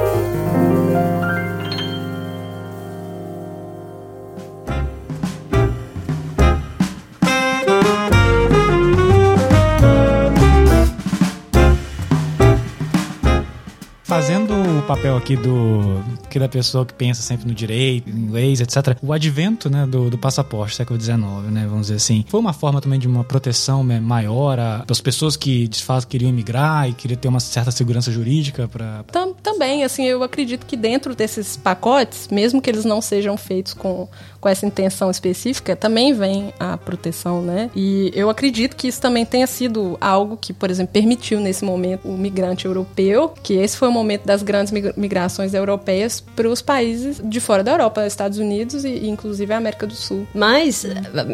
[14.89, 18.97] Papel aqui do que da pessoa que pensa sempre no direito, leis, etc.
[19.03, 21.19] O advento né, do, do passaporte século XIX,
[21.51, 25.37] né, vamos dizer assim, foi uma forma também de uma proteção né, maior das pessoas
[25.37, 29.05] que de fato queriam emigrar e queriam ter uma certa segurança jurídica para.
[29.43, 34.09] Também, assim, eu acredito que dentro desses pacotes, mesmo que eles não sejam feitos com
[34.41, 37.71] com essa intenção específica, também vem a proteção, né?
[37.75, 42.09] E eu acredito que isso também tenha sido algo que, por exemplo, permitiu nesse momento
[42.09, 47.21] o migrante europeu, que esse foi o momento das grandes migrações europeias para os países
[47.23, 50.27] de fora da Europa, Estados Unidos e inclusive a América do Sul.
[50.35, 50.85] Mas,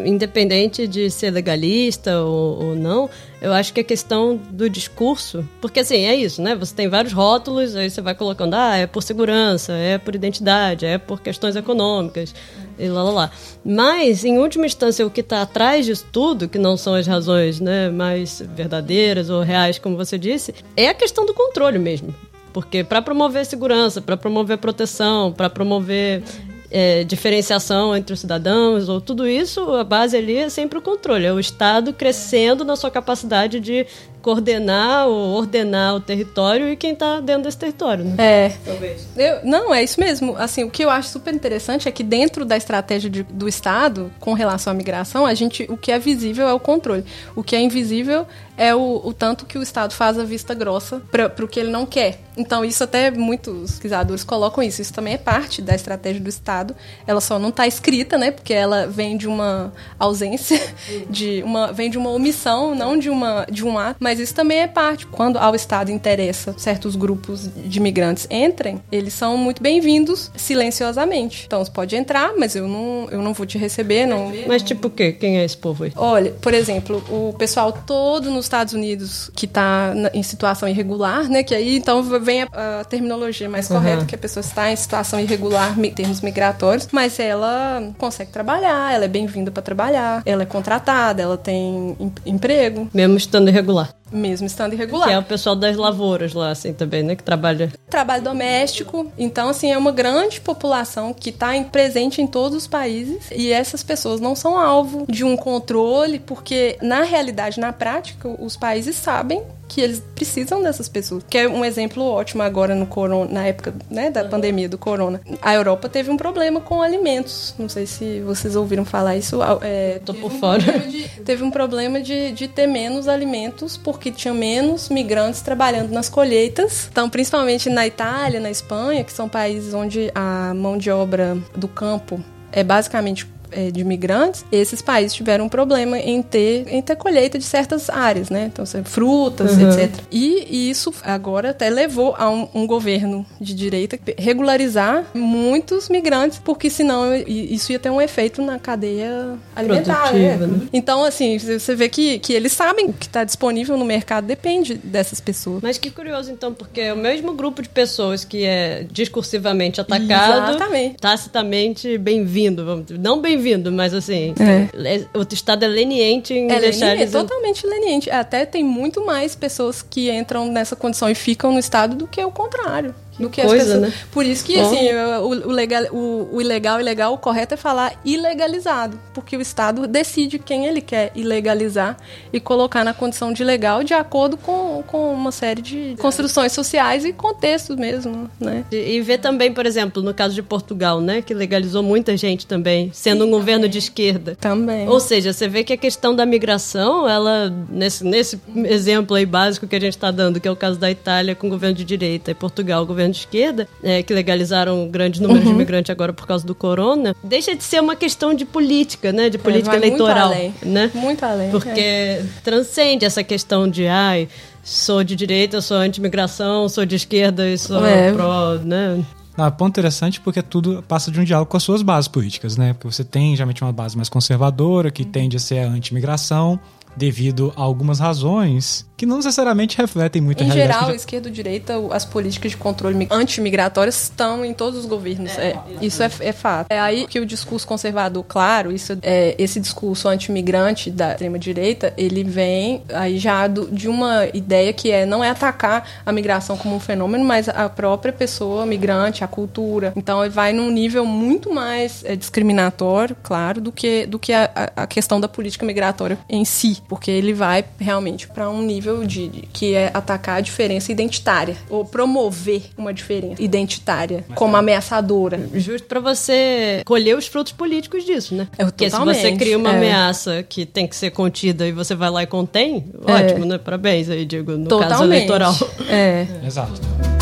[0.04, 3.09] independente de ser legalista ou, ou não,
[3.44, 6.54] eu acho que a questão do discurso, porque assim, é isso, né?
[6.54, 10.87] Você tem vários rótulos, aí você vai colocando, ah, é por segurança, é por identidade,
[10.87, 12.35] é por questões econômicas,
[12.78, 13.30] e lá, lá, lá.
[13.62, 17.61] Mas, em última instância, o que está atrás disso tudo, que não são as razões
[17.61, 22.14] né, mais verdadeiras ou reais, como você disse, é a questão do controle mesmo.
[22.55, 26.23] Porque para promover segurança, para promover proteção, para promover
[26.71, 31.27] é, diferenciação entre os cidadãos, ou tudo isso, a base ali é sempre o controle.
[31.27, 33.85] É o Estado crescendo na sua capacidade de
[34.25, 38.15] coordenar ou ordenar o território e quem está dentro desse território, né?
[38.17, 38.57] É.
[38.65, 39.07] Talvez.
[39.15, 40.35] Eu, não, é isso mesmo.
[40.39, 44.11] Assim, o que eu acho super interessante é que dentro da estratégia de, do Estado
[44.19, 47.05] com relação à migração, a gente, o que é visível é o controle.
[47.37, 51.03] O que é invisível é o, o tanto que o Estado faz a vista grossa
[51.11, 52.21] para o que ele não quer.
[52.37, 54.83] Então, isso até muitos pesquisadores colocam isso.
[54.83, 56.75] Isso também é parte da estratégia do Estado.
[57.07, 58.31] Ela só não está escrita, né?
[58.31, 60.61] Porque ela vem de uma ausência,
[61.09, 63.97] de uma, vem de uma omissão, não de, uma, de um ato.
[64.01, 65.07] Mas isso também é parte.
[65.07, 71.44] Quando ao Estado interessa certos grupos de imigrantes entrem, eles são muito bem-vindos silenciosamente.
[71.46, 74.07] Então, você pode entrar, mas eu não, eu não vou te receber.
[74.07, 74.33] Não...
[74.46, 75.12] Mas tipo o quê?
[75.12, 75.92] Quem é esse povo aí?
[75.96, 81.42] Olha, por exemplo, o pessoal todo nos Estados Unidos que está em situação irregular, né?
[81.42, 83.77] Que aí então vem a, a terminologia mais uhum.
[83.77, 88.92] correta, que a pessoa está em situação irregular em termos migratórios, mas ela consegue trabalhar,
[88.92, 92.88] ela é bem-vinda para trabalhar, ela é contratada, ela tem em, emprego.
[92.92, 95.09] Mesmo estando irregular mesmo estando irregular.
[95.09, 97.17] Que é o pessoal das lavouras lá, assim, também, né?
[97.17, 97.73] Que trabalha.
[97.88, 99.11] Trabalho doméstico.
[99.19, 103.83] Então, assim, é uma grande população que está presente em todos os países e essas
[103.83, 109.43] pessoas não são alvo de um controle, porque na realidade, na prática, os países sabem
[109.68, 111.24] que eles precisam dessas pessoas.
[111.29, 114.31] Que é um exemplo ótimo agora no corona, na época né, da uhum.
[114.31, 115.20] pandemia do corona.
[115.42, 117.55] A Europa teve um problema com alimentos.
[117.59, 119.40] Não sei se vocês ouviram falar isso.
[119.62, 120.62] É, Tô por fora.
[120.85, 125.90] Um de, teve um problema de, de ter menos alimentos porque tinha menos migrantes trabalhando
[125.90, 126.88] nas colheitas.
[126.90, 131.68] Então, principalmente na Itália, na Espanha, que são países onde a mão de obra do
[131.68, 132.22] campo
[132.53, 137.38] é basicamente é, de migrantes, esses países tiveram um problema em ter, em ter colheita
[137.38, 138.51] de certas áreas, né?
[138.53, 139.71] Então, frutas, uhum.
[139.71, 140.03] etc.
[140.11, 146.69] E, isso agora até levou a um, um, governo de direita regularizar muitos migrantes, porque
[146.69, 150.12] senão isso ia ter um efeito na cadeia alimentar.
[150.12, 150.37] Né?
[150.37, 150.69] né?
[150.73, 155.21] Então, assim, você vê que, que eles sabem que está disponível no mercado depende dessas
[155.21, 155.62] pessoas.
[155.62, 160.51] Mas que curioso, então, porque é o mesmo grupo de pessoas que é discursivamente atacado,
[160.51, 160.97] Exatamente.
[160.97, 162.99] tacitamente bem-vindo, vamos dizer.
[162.99, 164.96] Não bem-vindo vindo, mas assim, é.
[164.96, 165.07] é.
[165.16, 167.14] o Estado é leniente em é deixar leniente, eles...
[167.14, 168.11] É totalmente leniente.
[168.11, 172.24] Até tem muito mais pessoas que entram nessa condição e ficam no Estado do que
[172.24, 173.81] o contrário do que coisa, as pessoas.
[173.81, 173.94] Né?
[174.11, 177.98] Por isso que, assim, o, o, legal, o, o ilegal, ilegal, o correto é falar
[178.05, 181.96] ilegalizado, porque o Estado decide quem ele quer ilegalizar
[182.33, 187.05] e colocar na condição de legal de acordo com, com uma série de construções sociais
[187.05, 188.64] e contextos mesmo, né?
[188.70, 192.46] E, e ver também, por exemplo, no caso de Portugal, né, que legalizou muita gente
[192.46, 193.31] também, sendo Sim, um também.
[193.40, 194.37] governo de esquerda.
[194.40, 194.88] Também.
[194.88, 199.66] Ou seja, você vê que a questão da migração, ela, nesse, nesse exemplo aí básico
[199.66, 201.85] que a gente está dando, que é o caso da Itália com o governo de
[201.85, 205.47] direita e Portugal, governo governo de esquerda, é, que legalizaram um grande número uhum.
[205.47, 209.29] de imigrantes agora por causa do corona, deixa de ser uma questão de política, né?
[209.29, 210.29] De política é, eleitoral.
[210.29, 210.55] Muito além.
[210.62, 210.90] Né?
[210.95, 211.51] Muito além.
[211.51, 212.25] Porque é.
[212.43, 214.29] transcende essa questão de ai,
[214.62, 218.12] sou de direita, sou anti-imigração, sou de esquerda e sou é.
[218.12, 219.05] pró, né?
[219.37, 222.73] Ah, ponto interessante porque tudo passa de um diálogo com as suas bases políticas, né?
[222.73, 226.59] Porque você tem geralmente uma base mais conservadora, que tende a ser a anti-imigração,
[226.97, 230.70] devido a algumas razões que não necessariamente refletem muito em a realidade.
[230.70, 230.96] Em geral, já...
[230.96, 235.37] esquerda-direita, as políticas de controle antimigratórias estão em todos os governos.
[235.37, 236.66] É, é isso é, é, fato.
[236.70, 242.22] É aí que o discurso conservador, claro, isso, é, esse discurso antimigrante da extrema-direita, ele
[242.22, 246.76] vem aí já do, de uma ideia que é não é atacar a migração como
[246.76, 249.92] um fenômeno, mas a própria pessoa migrante, a cultura.
[249.96, 254.50] Então, ele vai num nível muito mais é, discriminatório, claro, do que, do que a,
[254.76, 259.07] a questão da política migratória em si, porque ele vai realmente para um nível nível
[259.07, 264.53] de, de, que é atacar a diferença identitária ou promover uma diferença identitária Mas como
[264.53, 264.59] tá.
[264.59, 265.49] ameaçadora.
[265.55, 268.49] Justo para você colher os frutos políticos disso, né?
[268.59, 269.77] É, Porque se você cria uma é.
[269.77, 273.12] ameaça que tem que ser contida e você vai lá e contém, é.
[273.12, 273.59] ótimo, né?
[273.59, 274.90] Parabéns aí, digo, no totalmente.
[274.90, 275.55] caso eleitoral.
[275.88, 276.27] É.
[276.47, 277.13] Exato.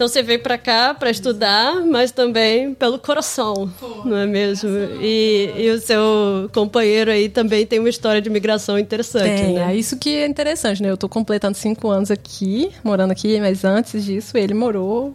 [0.00, 3.70] Então você veio para cá para estudar, mas também pelo coração,
[4.02, 4.70] não é mesmo?
[4.98, 9.74] E, e, o seu companheiro aí também tem uma história de migração interessante, tem, né?
[9.74, 10.90] É isso que é interessante, né?
[10.90, 15.14] Eu tô completando cinco anos aqui, morando aqui, mas antes disso ele morou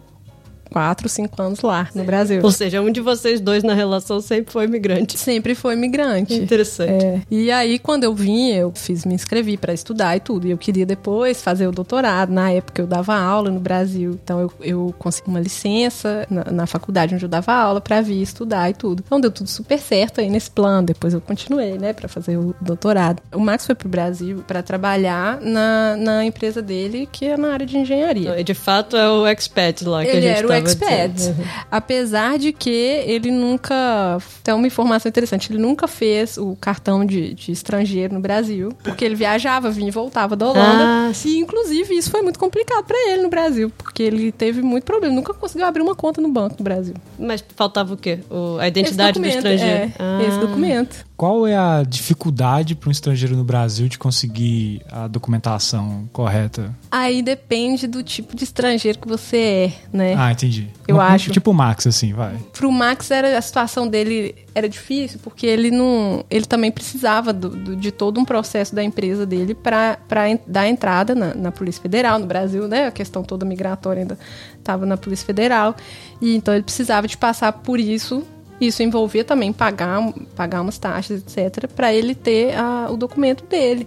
[0.70, 2.40] quatro, cinco anos lá no Brasil.
[2.42, 5.18] Ou seja, um de vocês dois na relação sempre foi imigrante.
[5.18, 6.34] Sempre foi imigrante.
[6.34, 7.04] Interessante.
[7.04, 7.20] É.
[7.30, 10.46] E aí, quando eu vim, eu fiz, me inscrevi para estudar e tudo.
[10.46, 12.30] E eu queria depois fazer o doutorado.
[12.30, 14.18] Na época eu dava aula no Brasil.
[14.22, 18.20] Então eu, eu consegui uma licença na, na faculdade onde eu dava aula para vir
[18.20, 19.02] estudar e tudo.
[19.06, 20.86] Então deu tudo super certo aí nesse plano.
[20.86, 23.22] Depois eu continuei, né, para fazer o doutorado.
[23.32, 27.66] O Max foi pro Brasil para trabalhar na, na empresa dele, que é na área
[27.66, 28.42] de engenharia.
[28.42, 31.20] De fato é o expat lá que Ele a gente era expert.
[31.20, 31.44] Uhum.
[31.70, 34.18] Apesar de que ele nunca.
[34.42, 39.04] Tem uma informação interessante: ele nunca fez o cartão de, de estrangeiro no Brasil, porque
[39.04, 40.84] ele viajava, vinha e voltava da Holanda.
[40.84, 44.84] Ah, e, inclusive, isso foi muito complicado para ele no Brasil, porque ele teve muito
[44.84, 45.14] problema.
[45.14, 46.94] Nunca conseguiu abrir uma conta no banco no Brasil.
[47.18, 48.20] Mas faltava o quê?
[48.30, 49.76] O, a identidade do estrangeiro?
[49.76, 50.22] É, ah.
[50.26, 51.06] esse documento.
[51.16, 56.76] Qual é a dificuldade para um estrangeiro no Brasil de conseguir a documentação correta?
[56.90, 60.14] Aí depende do tipo de estrangeiro que você é, né?
[60.14, 60.68] Ah, entendi.
[60.86, 61.30] Eu acho.
[61.30, 62.36] Tipo o Max, assim, vai.
[62.52, 66.22] Pro Max, era, a situação dele era difícil, porque ele não.
[66.28, 69.98] Ele também precisava do, do, de todo um processo da empresa dele para
[70.46, 72.88] dar entrada na, na, Polícia Federal, no Brasil, né?
[72.88, 74.18] A questão toda migratória ainda
[74.58, 75.74] estava na Polícia Federal.
[76.20, 78.22] E então ele precisava de passar por isso
[78.60, 83.86] isso envolvia também pagar, pagar umas taxas, etc., para ele ter a, o documento dele.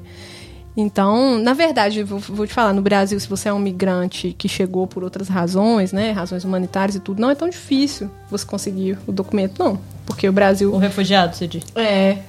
[0.77, 4.47] Então, na verdade, vou, vou, te falar, no Brasil, se você é um migrante que
[4.47, 8.97] chegou por outras razões, né, razões humanitárias e tudo, não é tão difícil você conseguir
[9.05, 9.79] o documento, não.
[10.05, 10.73] Porque o Brasil.
[10.73, 11.65] O refugiado, você diz?
[11.75, 12.19] É.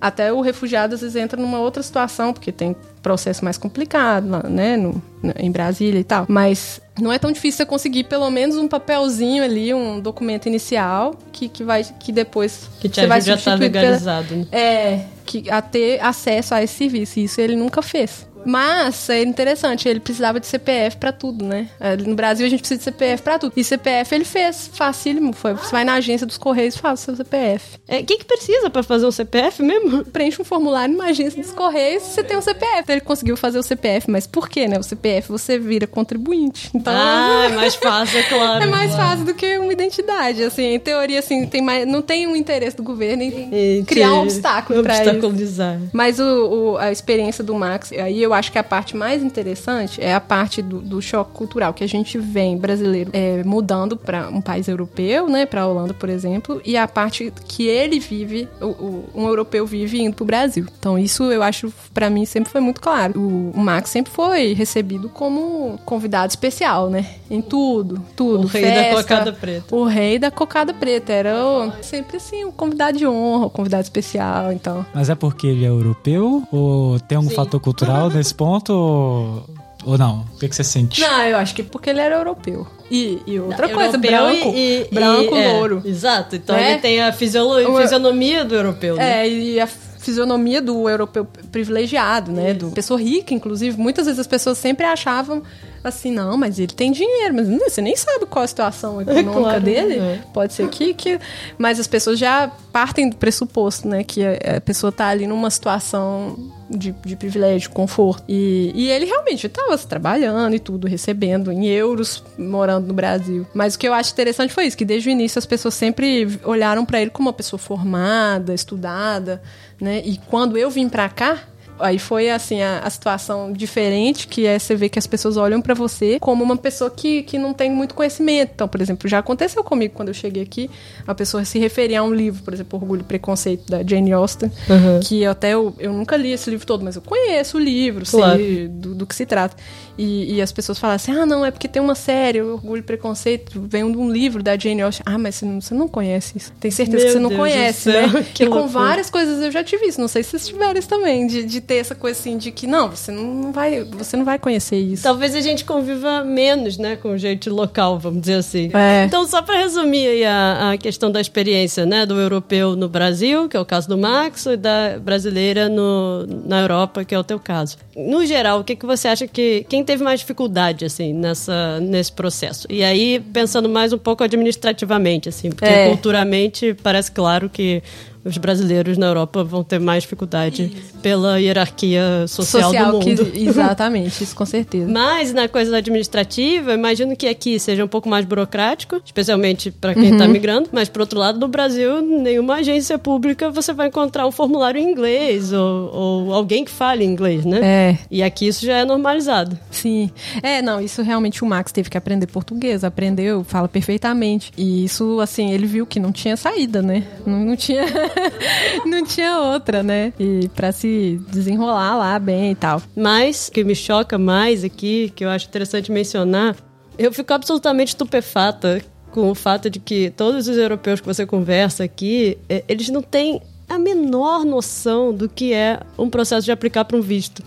[0.00, 4.76] Até o refugiado às vezes entra numa outra situação, porque tem processo mais complicado, né,
[4.76, 5.02] no,
[5.38, 6.26] em Brasília e tal.
[6.28, 11.14] Mas não é tão difícil você conseguir pelo menos um papelzinho ali, um documento inicial
[11.32, 14.28] que, que vai que depois que te você vai já tá legalizado.
[14.28, 14.46] Pela, né?
[14.52, 17.20] É, que a ter acesso a esse serviço.
[17.20, 18.26] Isso ele nunca fez.
[18.44, 21.68] Mas é interessante, ele precisava de CPF para tudo, né?
[21.78, 23.52] É, no Brasil a gente precisa de CPF para tudo.
[23.56, 25.32] E CPF ele fez, facílimo.
[25.32, 27.76] Foi, você vai na agência dos Correios e faz o seu CPF.
[27.76, 30.04] O é, que, que precisa para fazer um CPF mesmo?
[30.10, 32.84] Preenche um formulário numa agência dos Correios você tem um CPF.
[32.88, 34.78] Ele conseguiu fazer o CPF, mas por quê, né?
[34.78, 36.70] O CPF você vira contribuinte.
[36.74, 38.64] Então, ah, é mais fácil, é claro.
[38.64, 40.42] É mais fácil do que uma identidade.
[40.42, 44.22] Assim, em teoria, assim, tem mais, não tem um interesse do governo em criar um
[44.22, 45.78] obstáculo para obstaculizar.
[45.92, 49.22] Mas o, o, a experiência do Max, aí eu eu acho que a parte mais
[49.22, 53.96] interessante é a parte do, do choque cultural que a gente vem brasileiro é, mudando
[53.96, 57.98] para um país europeu, né, para a Holanda, por exemplo, e a parte que ele
[57.98, 60.66] vive, o, o, um europeu vive indo para o Brasil.
[60.78, 63.20] Então isso eu acho para mim sempre foi muito claro.
[63.20, 68.44] O, o, Max sempre foi recebido como convidado especial, né, em tudo, tudo.
[68.44, 69.76] O rei festa, da cocada preta.
[69.76, 73.82] O rei da cocada preta era o, sempre assim um convidado de honra, um convidado
[73.82, 74.86] especial, então.
[74.94, 77.36] Mas é porque ele é europeu ou tem algum Sim.
[77.36, 79.42] fator cultural nesse ponto?
[79.84, 80.26] Ou não?
[80.34, 81.00] O que, que você sente?
[81.00, 82.66] Não, eu acho que porque ele era europeu.
[82.90, 84.52] E, e outra não, coisa, branco.
[84.54, 85.82] E, e, branco, e, louro.
[85.84, 86.36] É, exato.
[86.36, 86.72] Então é?
[86.72, 89.26] ele tem a fisionomia do europeu, né?
[89.26, 92.52] É, e a fisionomia do europeu privilegiado, né?
[92.52, 93.78] Do pessoa rica, inclusive.
[93.78, 95.42] Muitas vezes as pessoas sempre achavam
[95.82, 99.40] assim, não, mas ele tem dinheiro, mas você nem sabe qual a situação econômica é
[99.40, 99.98] claro, dele.
[99.98, 100.20] É.
[100.34, 101.18] Pode ser que, que.
[101.56, 104.04] Mas as pessoas já partem do pressuposto, né?
[104.04, 108.22] Que a pessoa tá ali numa situação de, de privilégio, conforto.
[108.28, 113.46] E, e ele realmente estava trabalhando e tudo, recebendo em euros, morando no Brasil.
[113.52, 116.38] Mas o que eu acho interessante foi isso, que desde o início as pessoas sempre
[116.44, 119.42] olharam para ele como uma pessoa formada, estudada,
[119.80, 120.00] né?
[120.04, 121.42] E quando eu vim para cá,
[121.80, 125.60] Aí foi, assim, a, a situação diferente, que é você ver que as pessoas olham
[125.60, 128.52] para você como uma pessoa que, que não tem muito conhecimento.
[128.54, 130.70] Então, por exemplo, já aconteceu comigo quando eu cheguei aqui,
[131.06, 134.50] a pessoa se referia a um livro, por exemplo, Orgulho e Preconceito, da Jane Austen,
[134.68, 135.00] uhum.
[135.00, 138.38] que até eu, eu nunca li esse livro todo, mas eu conheço o livro, claro.
[138.38, 139.56] sei do, do que se trata.
[140.00, 142.82] E, e, as pessoas falam assim: ah, não, é porque tem uma série, Orgulho e
[142.82, 145.02] Preconceito, vem de um livro da Jane Austen.
[145.04, 146.52] Ah, mas você não, conhece isso.
[146.58, 148.08] Tem certeza Meu que você não Deus conhece, né?
[148.32, 148.66] Que e loucura.
[148.66, 150.00] com várias coisas eu já tive isso.
[150.00, 152.66] Não sei se vocês tiveram isso também, de, de ter essa coisa assim, de que
[152.66, 155.02] não, você não vai, você não vai conhecer isso.
[155.02, 158.70] Talvez a gente conviva menos, né, com gente local, vamos dizer assim.
[158.72, 159.04] É.
[159.04, 163.56] Então, só para resumir a, a questão da experiência, né, do europeu no Brasil, que
[163.56, 167.38] é o caso do Max, e da brasileira no, na Europa, que é o teu
[167.38, 167.76] caso.
[167.94, 172.12] No geral, o que, que você acha que quem teve mais dificuldade, assim, nessa, nesse
[172.12, 172.64] processo?
[172.70, 175.88] E aí, pensando mais um pouco administrativamente, assim, porque é.
[175.88, 177.82] culturalmente parece claro que
[178.24, 180.98] os brasileiros na Europa vão ter mais dificuldade isso.
[180.98, 183.26] pela hierarquia social, social do mundo.
[183.26, 184.90] Que, exatamente, isso com certeza.
[184.90, 190.12] Mas na coisa administrativa, imagino que aqui seja um pouco mais burocrático, especialmente para quem
[190.12, 190.30] está uhum.
[190.30, 190.68] migrando.
[190.72, 194.90] Mas, por outro lado, no Brasil, nenhuma agência pública você vai encontrar um formulário em
[194.90, 197.60] inglês ou, ou alguém que fale inglês, né?
[197.62, 197.98] É.
[198.10, 199.58] E aqui isso já é normalizado.
[199.70, 200.10] Sim.
[200.42, 204.52] É, não, isso realmente o Max teve que aprender português, aprendeu, fala perfeitamente.
[204.56, 207.04] E isso, assim, ele viu que não tinha saída, né?
[207.26, 207.84] Não, não tinha.
[208.86, 210.12] não tinha outra, né?
[210.18, 212.82] E para se desenrolar lá bem e tal.
[212.96, 216.56] Mas o que me choca mais aqui, que eu acho interessante mencionar,
[216.98, 221.84] eu fico absolutamente estupefata com o fato de que todos os europeus que você conversa
[221.84, 226.84] aqui, é, eles não têm a menor noção do que é um processo de aplicar
[226.84, 227.42] para um visto.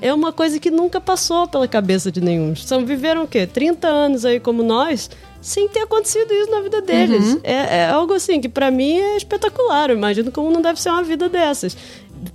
[0.00, 2.56] É uma coisa que nunca passou pela cabeça de nenhum.
[2.56, 3.46] São viveram o quê?
[3.46, 5.08] 30 anos aí como nós,
[5.42, 7.34] sem ter acontecido isso na vida deles.
[7.34, 7.40] Uhum.
[7.42, 9.90] É, é, algo assim que para mim é espetacular.
[9.90, 11.76] Eu imagino como não deve ser uma vida dessas.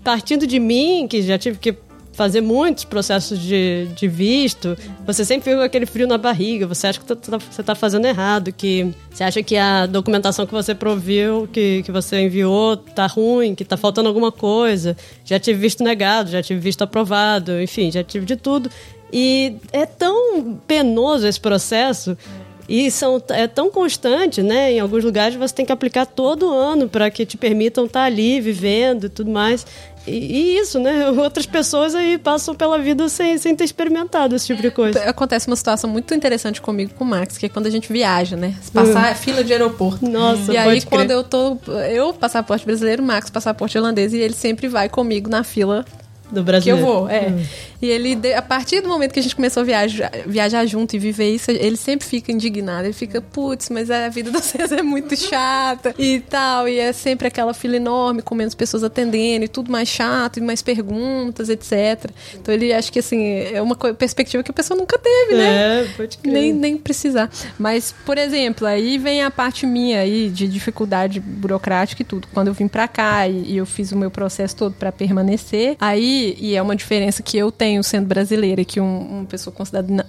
[0.03, 1.73] Partindo de mim, que já tive que
[2.17, 6.87] fazer muitos processos de, de visto, você sempre fica com aquele frio na barriga, você
[6.87, 10.51] acha que tá, tá, você está fazendo errado, que você acha que a documentação que
[10.51, 14.97] você proviu, que, que você enviou, tá ruim, que tá faltando alguma coisa.
[15.23, 18.67] Já tive visto negado, já tive visto aprovado, enfim, já tive de tudo.
[19.13, 22.17] E é tão penoso esse processo
[22.67, 24.73] e são, é tão constante, né?
[24.73, 28.05] Em alguns lugares você tem que aplicar todo ano para que te permitam estar tá
[28.05, 29.65] ali vivendo e tudo mais.
[30.05, 31.09] E, e, isso, né?
[31.11, 35.01] Outras pessoas aí passam pela vida sem, sem ter experimentado esse tipo de coisa.
[35.03, 38.35] Acontece uma situação muito interessante comigo com o Max, que é quando a gente viaja,
[38.35, 38.53] né?
[38.73, 39.15] Passar uhum.
[39.15, 40.05] fila de aeroporto.
[40.05, 41.57] Nossa, E aí, quando eu tô.
[41.89, 45.85] Eu, passaporte brasileiro, Max, passaporte holandês, e ele sempre vai comigo na fila
[46.31, 46.75] do Brasil.
[46.75, 47.29] Que eu vou, é.
[47.29, 47.43] Hum.
[47.81, 50.99] E ele, a partir do momento que a gente começou a viajar, viajar junto e
[50.99, 52.85] viver isso, ele sempre fica indignado.
[52.85, 56.67] Ele fica, putz, mas a vida de vocês é muito chata e tal.
[56.67, 60.41] E é sempre aquela fila enorme, com menos pessoas atendendo e tudo mais chato, e
[60.41, 62.09] mais perguntas, etc.
[62.33, 65.83] Então ele acha que, assim, é uma perspectiva que a pessoa nunca teve, né?
[65.83, 66.33] É, pode crer.
[66.33, 67.29] Nem, nem precisar.
[67.59, 72.27] Mas, por exemplo, aí vem a parte minha aí de dificuldade burocrática e tudo.
[72.33, 75.75] Quando eu vim pra cá e, e eu fiz o meu processo todo para permanecer,
[75.79, 79.63] aí, e é uma diferença que eu tenho sendo brasileira que um, uma pessoa com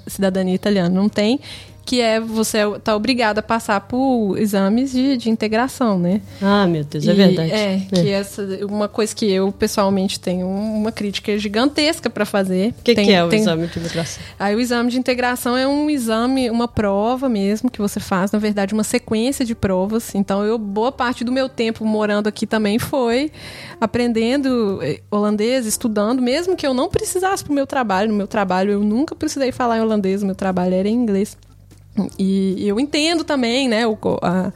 [0.07, 1.41] cidadania italiana não tem
[1.89, 6.21] que é você tá obrigado a passar por exames de, de integração, né?
[6.43, 7.51] Ah, meu Deus, é verdade.
[7.51, 12.75] É, é, que essa uma coisa que eu pessoalmente tenho uma crítica gigantesca para fazer.
[12.79, 14.23] O que, que, é o tem, exame de integração?
[14.39, 18.39] Aí o exame de integração é um exame, uma prova mesmo que você faz, na
[18.39, 20.15] verdade, uma sequência de provas.
[20.15, 23.33] Então, eu boa parte do meu tempo morando aqui também foi
[23.81, 28.11] aprendendo eh, holandês, estudando, mesmo que eu não precisasse para o meu trabalho.
[28.11, 31.35] No meu trabalho eu nunca precisei falar em holandês, o meu trabalho era em inglês.
[32.19, 34.53] E eu entendo também, né, o, a,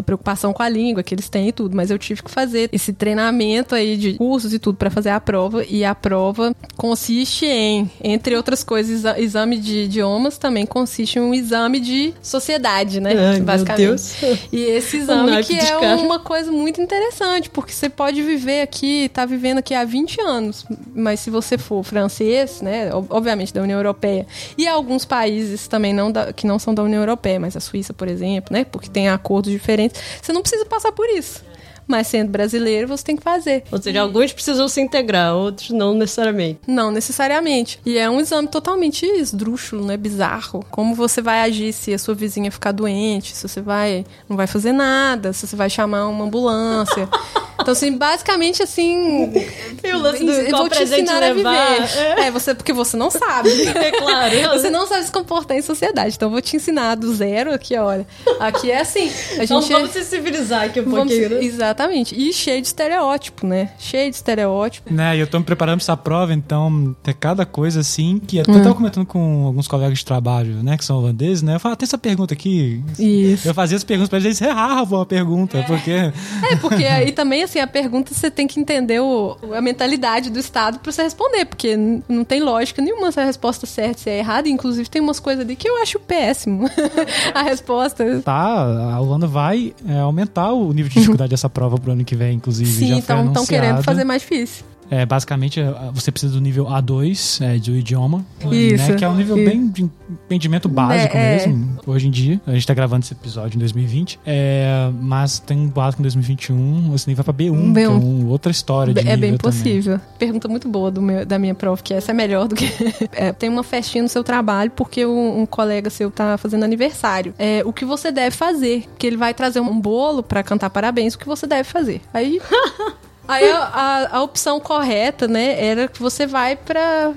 [0.00, 2.68] a preocupação com a língua que eles têm e tudo, mas eu tive que fazer
[2.72, 7.46] esse treinamento aí de cursos e tudo para fazer a prova e a prova consiste
[7.46, 13.12] em, entre outras coisas, exame de idiomas também consiste em um exame de sociedade, né,
[13.14, 13.80] Ai, basicamente.
[13.80, 14.16] Meu Deus.
[14.52, 19.24] E esse exame que é uma coisa muito interessante, porque você pode viver aqui, tá
[19.26, 24.26] vivendo aqui há 20 anos, mas se você for francês, né, obviamente da União Europeia,
[24.56, 27.92] e alguns países também não da, que não são da União Europeia, mas a Suíça,
[27.92, 29.89] por exemplo, né, porque tem acordos diferentes
[30.20, 31.42] você não precisa passar por isso.
[31.86, 33.64] Mas sendo brasileiro, você tem que fazer.
[33.70, 36.60] Ou seja, alguns precisam se integrar, outros não necessariamente.
[36.66, 37.80] Não necessariamente.
[37.84, 39.96] E é um exame totalmente esdrúxulo, né?
[39.96, 40.64] Bizarro.
[40.70, 44.46] Como você vai agir se a sua vizinha ficar doente, se você vai não vai
[44.46, 47.08] fazer nada, se você vai chamar uma ambulância.
[47.60, 49.32] Então, assim, basicamente, assim.
[49.94, 51.48] O lance do qual vou te ensinar a viver.
[51.48, 52.26] É.
[52.26, 52.30] é.
[52.30, 53.50] você, porque você não sabe.
[53.80, 54.36] É claro.
[54.52, 56.14] Você não sabe se comportar em sociedade.
[56.14, 58.06] Então eu vou te ensinar do zero aqui, olha.
[58.38, 59.08] Aqui é assim.
[59.08, 60.02] A então, gente então vamos é...
[60.02, 61.30] se civilizar aqui um vamos pouquinho.
[61.30, 61.44] Né?
[61.44, 61.79] Exatamente.
[62.14, 63.70] E cheio de estereótipo, né?
[63.78, 64.92] Cheio de estereótipo.
[64.92, 68.40] Né, e eu tô me preparando pra essa prova, então tem cada coisa assim que
[68.40, 68.62] até hum.
[68.62, 71.54] tava comentando com alguns colegas de trabalho, né, que são holandeses, né?
[71.54, 72.82] Eu falo, ah, tem essa pergunta aqui.
[72.98, 73.48] Isso.
[73.48, 75.62] Eu fazia as perguntas pra eles, eles erravam a pergunta, é.
[75.62, 75.90] porque...
[75.90, 80.38] É, porque aí também, assim, a pergunta você tem que entender o, a mentalidade do
[80.38, 81.76] Estado pra você responder, porque
[82.08, 85.44] não tem lógica nenhuma se a resposta certa se é errada, inclusive tem umas coisas
[85.44, 86.68] ali que eu acho péssimo
[87.34, 88.20] a resposta.
[88.24, 92.14] Tá, a Holanda vai é, aumentar o nível de dificuldade dessa prova pro ano que
[92.14, 92.70] vem, inclusive.
[92.70, 94.64] Sim, estão querendo fazer mais difícil.
[94.90, 99.04] É, basicamente, é, você precisa do nível A2 é, do idioma, né, isso, né, que
[99.04, 102.40] é um nível bem de entendimento básico é, mesmo, hoje em dia.
[102.46, 106.94] A gente tá gravando esse episódio em 2020, é, mas tem um básico em 2021,
[106.94, 107.74] esse nível vai pra B1, B1.
[107.74, 109.98] que é um, outra história de É bem possível.
[109.98, 110.16] Também.
[110.18, 112.68] Pergunta muito boa do meu, da minha prof, que essa é melhor do que...
[113.12, 117.34] É, tem uma festinha no seu trabalho porque um, um, colega seu tá fazendo aniversário.
[117.38, 118.84] É, o que você deve fazer?
[118.98, 122.00] Que ele vai trazer um bolo para cantar parabéns, o que você deve fazer?
[122.12, 122.40] Aí...
[123.30, 127.12] Aí a, a, a, opção correta, né, era que você vai pra,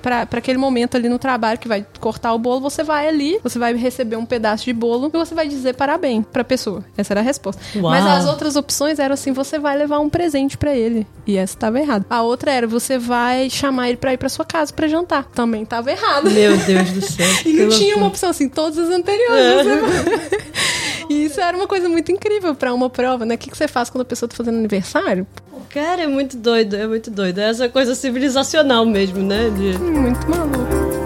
[0.00, 3.38] pra, pra aquele momento ali no trabalho que vai cortar o bolo, você vai ali,
[3.42, 6.84] você vai receber um pedaço de bolo e você vai dizer parabéns pra pessoa.
[6.96, 7.60] Essa era a resposta.
[7.76, 7.90] Uau.
[7.90, 11.06] Mas as outras opções eram assim, você vai levar um presente para ele.
[11.26, 12.04] E essa tava errada.
[12.10, 15.24] A outra era, você vai chamar ele pra ir pra sua casa pra jantar.
[15.26, 16.30] Também tava errado.
[16.30, 17.26] Meu Deus do céu.
[17.46, 19.66] e não tinha uma opção assim, todas as anteriores.
[19.66, 20.81] É.
[21.08, 23.34] e isso era uma coisa muito incrível para uma prova, né?
[23.34, 25.26] O que, que você faz quando a pessoa tá fazendo aniversário?
[25.70, 27.38] Cara, é muito doido, é muito doido.
[27.38, 29.50] É essa coisa civilizacional mesmo, né?
[29.50, 29.78] De...
[29.78, 31.02] Muito maluco.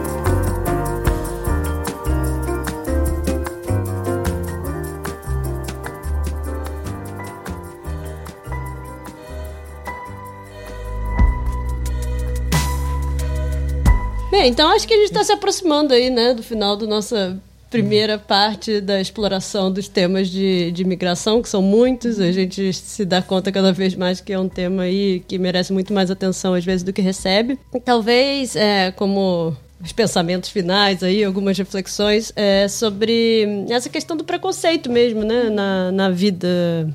[14.30, 17.40] Bem, então acho que a gente está se aproximando aí, né, do final do nossa
[17.76, 23.04] primeira parte da exploração dos temas de, de migração, que são muitos, a gente se
[23.04, 26.54] dá conta cada vez mais que é um tema aí que merece muito mais atenção
[26.54, 27.58] às vezes do que recebe.
[27.84, 34.90] Talvez, é, como os pensamentos finais aí, algumas reflexões é, sobre essa questão do preconceito
[34.90, 36.88] mesmo, né, na, na vida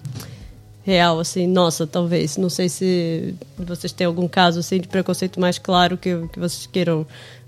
[0.84, 2.38] real, assim, nossa, talvez.
[2.38, 6.66] Não sei se vocês têm algum caso assim de preconceito mais claro que, que vocês
[6.66, 7.06] queiram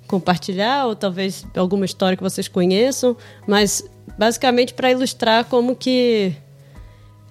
[0.07, 3.15] compartilhar, ou talvez alguma história que vocês conheçam,
[3.47, 3.83] mas
[4.17, 6.35] basicamente para ilustrar como que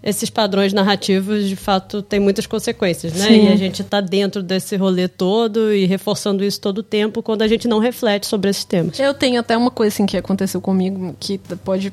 [0.03, 3.27] esses padrões narrativos de fato têm muitas consequências, né?
[3.29, 3.45] Sim.
[3.45, 7.43] E a gente está dentro desse rolê todo e reforçando isso todo o tempo quando
[7.43, 8.99] a gente não reflete sobre esses temas.
[8.99, 11.93] Eu tenho até uma coisa assim que aconteceu comigo que pode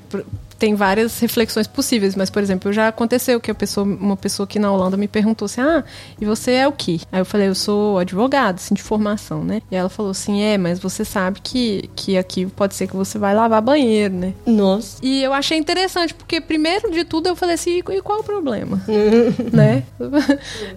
[0.60, 4.72] tem várias reflexões possíveis, mas, por exemplo, já aconteceu que pessoa, uma pessoa aqui na
[4.72, 5.84] Holanda me perguntou assim: Ah,
[6.20, 7.00] e você é o quê?
[7.12, 9.62] Aí eu falei, eu sou advogado, assim, de formação, né?
[9.72, 13.18] E ela falou assim: É, mas você sabe que, que aqui pode ser que você
[13.18, 14.34] vai lavar banheiro, né?
[14.46, 14.98] Nossa.
[15.02, 18.82] E eu achei interessante, porque primeiro de tudo eu falei assim: e qual o problema?
[19.52, 19.84] né?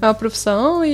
[0.00, 0.90] É uma profissão e,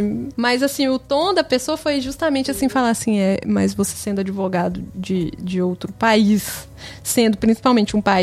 [0.00, 3.96] e, Mas assim, o tom da pessoa foi justamente assim: falar assim, é, mas você
[3.96, 6.68] sendo advogado de, de outro país
[7.02, 8.17] sendo principalmente um país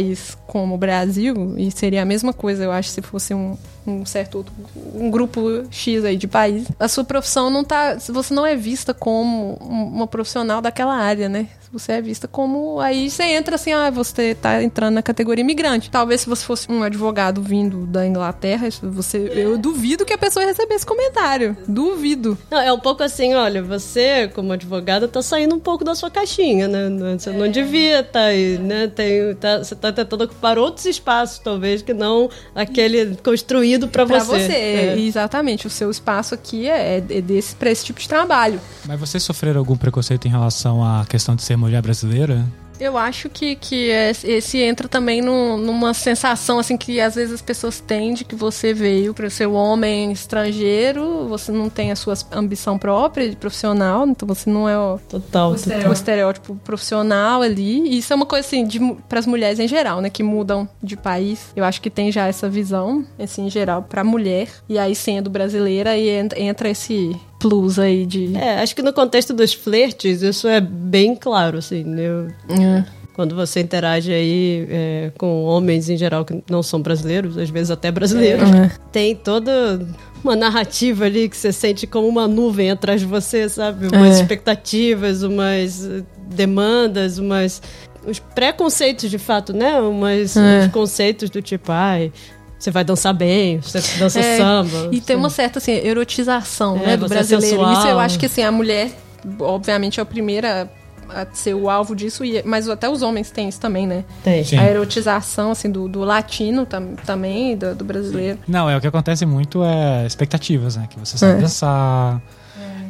[0.48, 4.36] como o Brasil, e seria a mesma coisa, eu acho, se fosse um, um certo
[4.36, 4.54] outro,
[4.94, 8.94] um grupo X aí de país, a sua profissão não tá, você não é vista
[8.94, 11.50] como uma profissional daquela área, né?
[11.72, 15.92] Você é vista como aí você entra assim, ah, você tá entrando na categoria imigrante.
[15.92, 20.46] Talvez se você fosse um advogado vindo da Inglaterra, você eu duvido que a pessoa
[20.46, 21.58] recebesse esse comentário.
[21.68, 22.38] Duvido.
[22.50, 26.10] Não, é um pouco assim, olha, você como advogada tá saindo um pouco da sua
[26.10, 27.18] caixinha, né?
[27.18, 27.34] Você é.
[27.34, 28.88] não devia estar tá aí, né?
[28.88, 34.06] Tem, tá, você tá tentando ocupar outros espaços, talvez, que não aquele construído definido para
[34.06, 34.26] você.
[34.26, 34.54] você.
[34.54, 35.00] É.
[35.00, 35.68] Exatamente.
[35.68, 38.60] O seu espaço aqui é, é desse para esse tipo de trabalho.
[38.86, 42.46] Mas vocês sofreram algum preconceito em relação à questão de ser mulher brasileira?
[42.80, 43.90] Eu acho que, que
[44.24, 48.36] esse entra também no, numa sensação assim que às vezes as pessoas têm de que
[48.36, 53.36] você veio para ser um homem estrangeiro, você não tem a sua ambição própria de
[53.36, 55.90] profissional, então você não é o, total, o, total.
[55.90, 57.82] o estereótipo profissional ali.
[57.88, 58.68] E isso é uma coisa assim
[59.08, 61.52] para as mulheres em geral, né, que mudam de país.
[61.56, 64.50] Eu acho que tem já essa visão, assim, em geral, para mulher.
[64.68, 67.16] E aí sendo brasileira aí entra esse
[67.50, 68.36] plus aí de.
[68.36, 72.28] É, acho que no contexto dos flertes, isso é bem claro, assim, né?
[72.50, 72.84] É.
[73.14, 77.72] Quando você interage aí é, com homens em geral que não são brasileiros, às vezes
[77.72, 78.72] até brasileiros, é.
[78.92, 79.80] tem toda
[80.22, 83.88] uma narrativa ali que você sente como uma nuvem atrás de você, sabe?
[83.88, 84.22] Umas é.
[84.22, 85.88] expectativas, umas
[86.30, 87.62] demandas, umas.
[88.06, 89.80] Os preconceitos, de fato, né?
[89.80, 90.66] Umas, é.
[90.66, 92.12] Uns conceitos do tipo, ai,
[92.58, 94.90] você vai dançar bem, você dança é, samba.
[94.92, 97.66] E tem uma certa assim, erotização é, né, do é brasileiro.
[97.66, 98.92] É Isso eu acho que assim, a mulher,
[99.40, 100.70] obviamente, é a primeira
[101.10, 104.04] a ser o alvo disso, mas até os homens têm isso também, né?
[104.24, 104.44] Tem.
[104.44, 104.58] Sim.
[104.58, 108.40] A erotização, assim, do, do latino tam, também, do, do, brasileiro.
[108.48, 110.88] Não, é o que acontece muito é expectativas, né?
[110.90, 111.42] Que você sabe é.
[111.42, 112.22] dançar,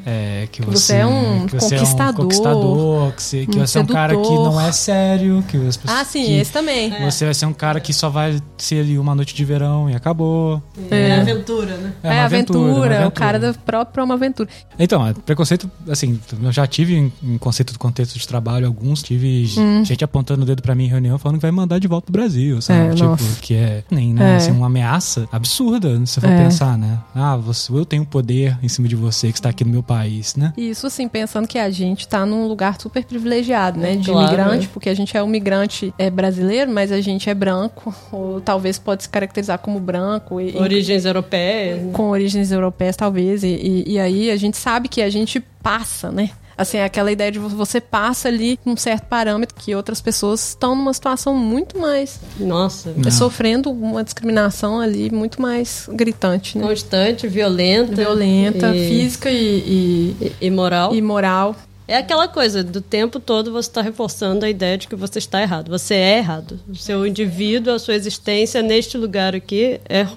[0.07, 2.07] é, que você, você, é um que você conquistador.
[2.07, 5.43] É um conquistador, que você, que um você é um cara que não é sério.
[5.47, 6.91] Que as pessoas, ah, sim, que esse também.
[7.05, 9.95] Você vai ser um cara que só vai ser ali uma noite de verão e
[9.95, 10.61] acabou.
[10.91, 11.93] É, é aventura, né?
[12.03, 14.47] É, é aventura, aventura, é o cara da própria uma aventura.
[14.77, 19.01] Então, é, preconceito, assim, eu já tive em, em conceito do contexto de trabalho alguns,
[19.01, 19.83] tive hum.
[19.83, 22.21] gente apontando o dedo pra mim em reunião falando que vai mandar de volta pro
[22.21, 22.93] Brasil, sabe?
[22.93, 23.41] tipo, nossa.
[23.41, 24.35] que é nem, né?
[24.35, 26.99] Assim, uma ameaça absurda, se for pensar, né?
[27.15, 29.94] Ah, você, eu tenho poder em cima de você que está aqui no meu país
[29.95, 30.53] país, né?
[30.57, 33.95] Isso, assim, pensando que a gente está num lugar super privilegiado, né?
[33.95, 34.69] De claro, imigrante, é.
[34.71, 38.77] porque a gente é um migrante é, brasileiro, mas a gente é branco, ou talvez
[38.77, 40.41] pode se caracterizar como branco.
[40.41, 41.81] E, origens europeias.
[41.81, 41.91] Né?
[41.93, 43.43] Com origens europeias, talvez.
[43.43, 46.29] E, e, e aí a gente sabe que a gente passa, né?
[46.57, 50.93] Assim, aquela ideia de você passa ali um certo parâmetro que outras pessoas estão numa
[50.93, 52.19] situação muito mais.
[52.39, 52.93] Nossa.
[52.95, 53.11] Não.
[53.11, 56.65] Sofrendo uma discriminação ali muito mais gritante, né?
[56.65, 57.95] Constante, violenta.
[57.95, 58.87] Violenta, e...
[58.87, 60.95] física e, e, e moral.
[60.95, 61.55] E moral.
[61.87, 65.41] É aquela coisa, do tempo todo você está reforçando a ideia de que você está
[65.41, 65.69] errado.
[65.69, 66.59] Você é errado.
[66.67, 70.07] O seu indivíduo, a sua existência neste lugar aqui é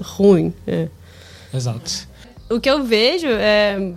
[0.00, 0.54] ruim.
[0.66, 0.88] É.
[1.52, 2.08] Exato.
[2.48, 3.92] O que eu vejo é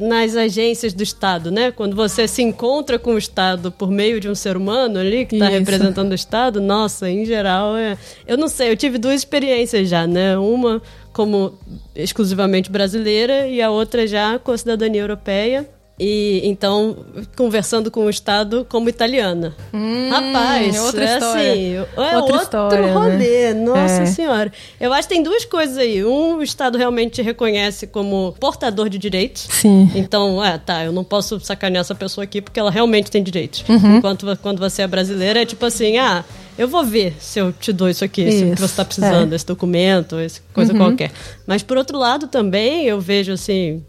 [0.00, 1.70] nas agências do Estado, né?
[1.70, 5.36] Quando você se encontra com o Estado por meio de um ser humano ali que
[5.36, 7.98] está representando o Estado, nossa, em geral é.
[8.26, 10.38] Eu não sei, eu tive duas experiências já, né?
[10.38, 10.80] Uma
[11.12, 11.58] como
[11.94, 15.68] exclusivamente brasileira e a outra já com a cidadania europeia.
[16.02, 16.96] E então,
[17.36, 19.54] conversando com o Estado como italiana.
[19.70, 21.52] Hum, Rapaz, é outra é história.
[21.52, 22.92] assim, é outra outro história, né?
[22.94, 23.52] rolê.
[23.52, 23.60] Né?
[23.60, 24.06] Nossa é.
[24.06, 24.50] Senhora.
[24.80, 26.02] Eu acho que tem duas coisas aí.
[26.02, 29.46] Um, o Estado realmente te reconhece como portador de direitos.
[29.50, 29.90] Sim.
[29.94, 33.62] Então, é, tá, eu não posso sacanear essa pessoa aqui porque ela realmente tem direitos.
[33.68, 33.98] Uhum.
[33.98, 36.24] Enquanto quando você é brasileira, é tipo assim, ah,
[36.56, 38.54] eu vou ver se eu te dou isso aqui, isso.
[38.54, 39.36] que você está precisando, é.
[39.36, 40.78] esse documento, essa coisa uhum.
[40.78, 41.10] qualquer.
[41.46, 43.82] Mas por outro lado também eu vejo assim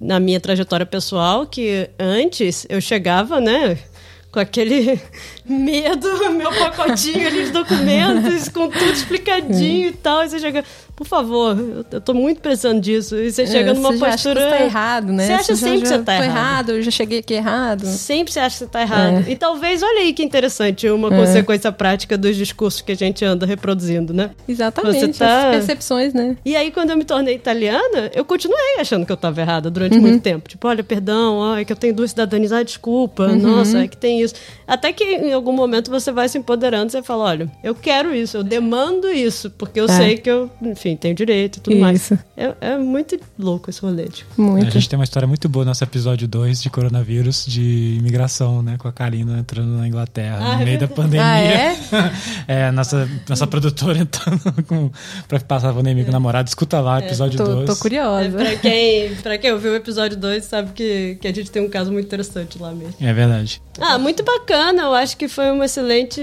[0.00, 3.78] na minha trajetória pessoal que antes eu chegava, né,
[4.30, 5.00] com aquele
[5.46, 10.64] medo, meu pacotinho ali de documentos, com tudo explicadinho e tal, e você chega,
[10.96, 11.56] por favor,
[11.90, 13.16] eu tô muito precisando disso.
[13.16, 14.08] E você é, chega numa você postura.
[14.14, 15.26] Acha que você tá errado, né?
[15.26, 16.26] Você acha você sempre que você tá errado.
[16.26, 16.70] errado.
[16.70, 17.84] Eu já cheguei aqui errado.
[17.84, 19.24] Sempre você acha que você tá errado.
[19.26, 19.32] É.
[19.32, 21.18] E talvez, olha aí que interessante, uma é.
[21.18, 24.30] consequência prática dos discursos que a gente anda reproduzindo, né?
[24.48, 25.00] Exatamente.
[25.00, 25.50] Você tá...
[25.50, 26.36] As percepções, né?
[26.44, 29.96] E aí, quando eu me tornei italiana, eu continuei achando que eu tava errada durante
[29.96, 30.02] uhum.
[30.02, 30.48] muito tempo.
[30.48, 33.36] Tipo, olha, perdão, ó, é que eu tenho duas cidadanias, ah, desculpa, uhum.
[33.36, 34.34] nossa, é que tem isso.
[34.66, 38.36] Até que em algum momento você vai se empoderando, você fala, olha, eu quero isso,
[38.36, 39.88] eu demando isso, porque eu é.
[39.88, 40.50] sei que eu,
[40.84, 41.82] enfim, tenho direito tudo Isso.
[41.82, 42.12] mais.
[42.36, 44.04] É, é, muito louco esse rolê.
[44.04, 44.40] Tipo.
[44.40, 44.66] Muito.
[44.66, 48.62] A gente tem uma história muito boa no nosso episódio 2 de coronavírus, de imigração,
[48.62, 48.76] né?
[48.78, 51.24] Com a Karina entrando na Inglaterra ah, no é meio da pandemia.
[51.24, 51.76] Ah, é?
[52.68, 54.90] é, nossa, nossa produtora entrando com,
[55.26, 56.48] pra passar a pandemia com o namorado.
[56.48, 57.66] Escuta lá, é, episódio 2.
[57.66, 58.26] tô, tô, curiosa.
[58.26, 61.62] É, pra, quem, pra quem ouviu o episódio 2, sabe que, que a gente tem
[61.62, 62.94] um caso muito interessante lá mesmo.
[63.00, 63.62] É verdade.
[63.80, 64.82] Ah, muito bacana.
[64.82, 66.20] Eu acho que foi um excelente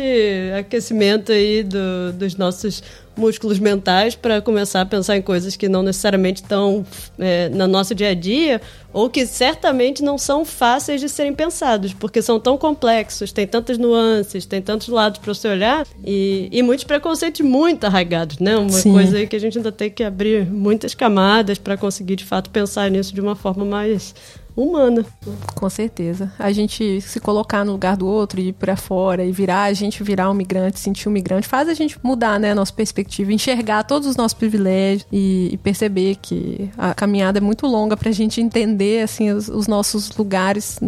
[0.58, 2.84] aquecimento aí do, dos nossos
[3.16, 6.86] músculos mentais para começar a pensar em coisas que não necessariamente estão
[7.20, 8.62] é, no nosso dia a dia
[8.94, 13.78] ou que certamente não são fáceis de serem pensados, porque são tão complexos, tem tantas
[13.78, 18.58] nuances, tem tantos lados para você olhar e, e muitos preconceitos muito arraigados, né?
[18.58, 18.92] Uma Sim.
[18.92, 22.50] coisa aí que a gente ainda tem que abrir muitas camadas para conseguir de fato
[22.50, 24.14] pensar nisso de uma forma mais
[24.56, 25.06] humana.
[25.56, 26.32] Com certeza.
[26.38, 29.74] A gente se colocar no lugar do outro e ir para fora e virar, a
[29.74, 33.32] gente virar um migrante, sentir um migrante, faz a gente mudar, né, a nossa perspectiva,
[33.32, 38.10] enxergar todos os nossos privilégios e, e perceber que a caminhada é muito longa para
[38.10, 40.80] a gente entender, assim, os, os nossos lugares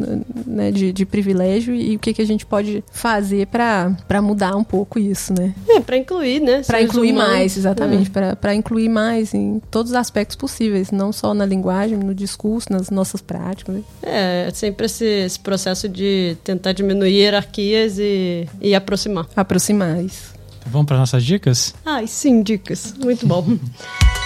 [0.46, 4.64] né, de, de, privilégio e o que, que a gente pode fazer para mudar um
[4.64, 5.54] pouco isso, né?
[5.68, 6.62] É, para incluir, né?
[6.66, 7.32] Para incluir humanos.
[7.32, 8.12] mais, exatamente.
[8.16, 8.36] É.
[8.36, 12.90] Para incluir mais em todos os aspectos possíveis, não só na linguagem, no discurso, nas
[12.90, 13.82] nossas práticas Né?
[14.02, 19.28] É, sempre esse, esse, processo de tentar diminuir hierarquias e, e aproximar.
[19.36, 20.34] Aproximar, isso.
[20.66, 21.74] Vamos para nossas dicas?
[21.86, 22.94] Ai, sim, dicas.
[22.98, 23.46] Muito bom.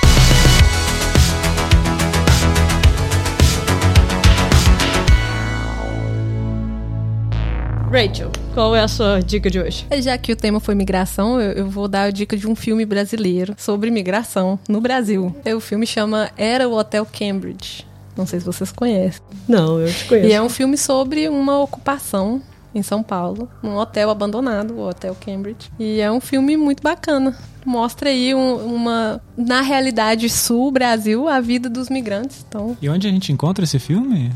[7.89, 9.88] Rachel, qual é a sua dica de hoje?
[10.01, 12.86] Já que o tema foi migração, eu, eu, vou dar a dica de um filme
[12.86, 15.34] brasileiro sobre migração no Brasil.
[15.55, 17.88] O filme chama Era o Hotel Cambridge.
[18.18, 19.22] Não sei se vocês conhecem.
[19.47, 20.28] Não, eu te conheço.
[20.28, 22.41] E é um filme sobre uma ocupação
[22.74, 25.72] em São Paulo, num hotel abandonado, o Hotel Cambridge.
[25.80, 27.36] E é um filme muito bacana.
[27.65, 32.45] Mostra aí um, uma, na realidade sul, Brasil, a vida dos migrantes.
[32.47, 32.78] Então...
[32.82, 34.32] E onde a gente encontra esse filme?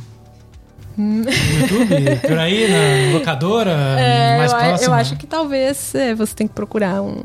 [0.98, 2.20] No YouTube?
[2.28, 3.72] Por aí, na locadora?
[3.72, 4.88] É, mais eu, próxima?
[4.88, 7.22] Eu acho que talvez é, você tem que procurar um,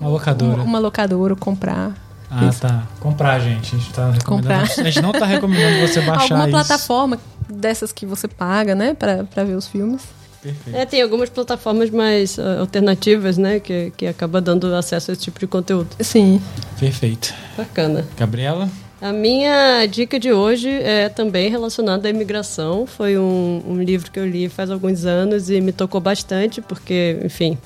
[0.00, 0.54] uma locadora.
[0.54, 1.94] Uma, uma locadora, comprar.
[2.30, 2.60] Ah, Isso.
[2.60, 2.86] tá.
[3.00, 3.74] Comprar, gente.
[3.74, 4.58] A gente tá recomendando.
[4.58, 4.80] Comprar.
[4.86, 6.50] A gente não tá recomendando você baixar Alguma isso.
[6.50, 7.18] plataforma
[7.48, 10.02] dessas que você paga, né, pra, pra ver os filmes.
[10.40, 10.78] Perfeito.
[10.78, 15.22] É, tem algumas plataformas mais uh, alternativas, né, que, que acaba dando acesso a esse
[15.22, 15.88] tipo de conteúdo.
[16.00, 16.40] Sim.
[16.78, 17.34] Perfeito.
[17.56, 18.06] Bacana.
[18.16, 18.68] Gabriela?
[19.02, 22.86] A minha dica de hoje é também relacionada à imigração.
[22.86, 27.18] Foi um, um livro que eu li faz alguns anos e me tocou bastante, porque,
[27.24, 27.58] enfim,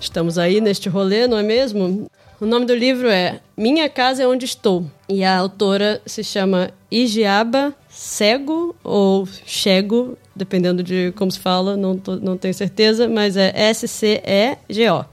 [0.00, 2.06] estamos aí neste rolê, não é mesmo?
[2.42, 4.84] O nome do livro é Minha Casa é Onde Estou.
[5.08, 11.96] E a autora se chama Igiaba Cego ou Chego, dependendo de como se fala, não,
[11.96, 15.04] tô, não tenho certeza, mas é S-C-E-G-O.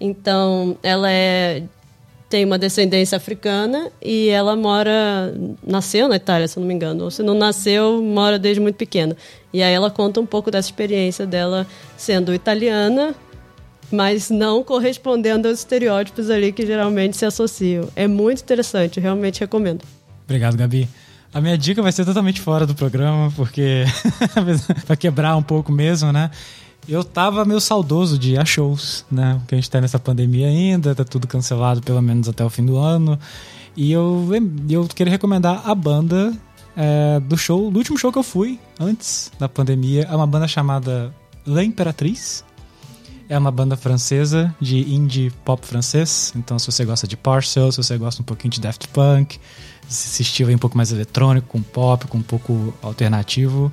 [0.00, 1.64] Então, ela é,
[2.28, 5.34] tem uma descendência africana e ela mora.
[5.66, 7.02] Nasceu na Itália, se não me engano.
[7.02, 9.16] Ou se não nasceu, mora desde muito pequena.
[9.52, 11.66] E aí ela conta um pouco dessa experiência dela
[11.96, 13.12] sendo italiana,
[13.90, 17.88] mas não correspondendo aos estereótipos ali que geralmente se associam.
[17.96, 19.82] É muito interessante, realmente recomendo.
[20.24, 20.88] Obrigado, Gabi.
[21.32, 23.84] A minha dica vai ser totalmente fora do programa, porque
[24.86, 26.30] para quebrar um pouco mesmo, né?
[26.88, 29.36] Eu tava meio saudoso de ir a shows, né?
[29.38, 32.64] Porque a gente tá nessa pandemia ainda, tá tudo cancelado pelo menos até o fim
[32.64, 33.18] do ano.
[33.76, 34.28] E eu,
[34.68, 36.32] eu queria recomendar a banda
[36.76, 40.08] é, do show, do último show que eu fui antes da pandemia.
[40.10, 41.14] É uma banda chamada
[41.46, 42.44] La Imperatriz.
[43.30, 46.32] É uma banda francesa de indie pop francês.
[46.34, 49.38] Então, se você gosta de Parcel, se você gosta um pouquinho de Daft Punk,
[49.88, 53.72] esse estilo aí um pouco mais eletrônico, com pop, com um pouco alternativo,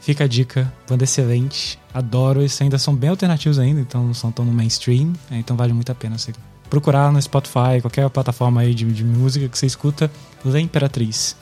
[0.00, 0.72] fica a dica.
[0.88, 1.76] Banda excelente.
[1.92, 2.40] Adoro.
[2.40, 5.12] Eles ainda são bem alternativos ainda, então não são tão no mainstream.
[5.28, 6.32] É, então vale muito a pena você
[6.70, 10.08] procurar no Spotify, qualquer plataforma aí de, de música que você escuta.
[10.44, 11.36] La Imperatriz.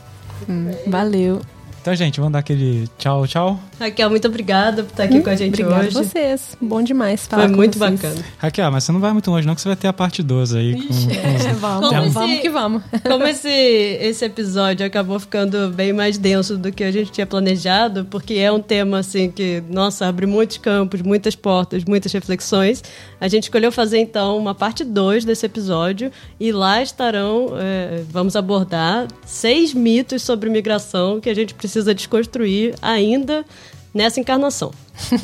[0.48, 1.42] Hum, valeu.
[1.80, 3.58] Então, gente, vamos dar aquele tchau, tchau.
[3.78, 5.96] Raquel, muito obrigada por estar aqui hum, com a gente obrigada hoje.
[5.96, 6.56] Obrigada vocês.
[6.60, 7.92] Bom demais falar Foi muito vocês.
[7.92, 8.24] bacana.
[8.36, 10.58] Raquel, mas você não vai muito longe não, que você vai ter a parte 12
[10.58, 10.74] aí.
[10.74, 10.92] Com, com...
[11.58, 12.82] vamos, vamos, vamos que vamos.
[13.02, 18.04] Como esse, esse episódio acabou ficando bem mais denso do que a gente tinha planejado,
[18.04, 22.84] porque é um tema, assim, que, nossa, abre muitos campos, muitas portas, muitas reflexões,
[23.18, 28.36] a gente escolheu fazer, então, uma parte 2 desse episódio e lá estarão, é, vamos
[28.36, 33.44] abordar seis mitos sobre migração que a gente precisa desconstruir ainda
[33.92, 34.72] nessa encarnação.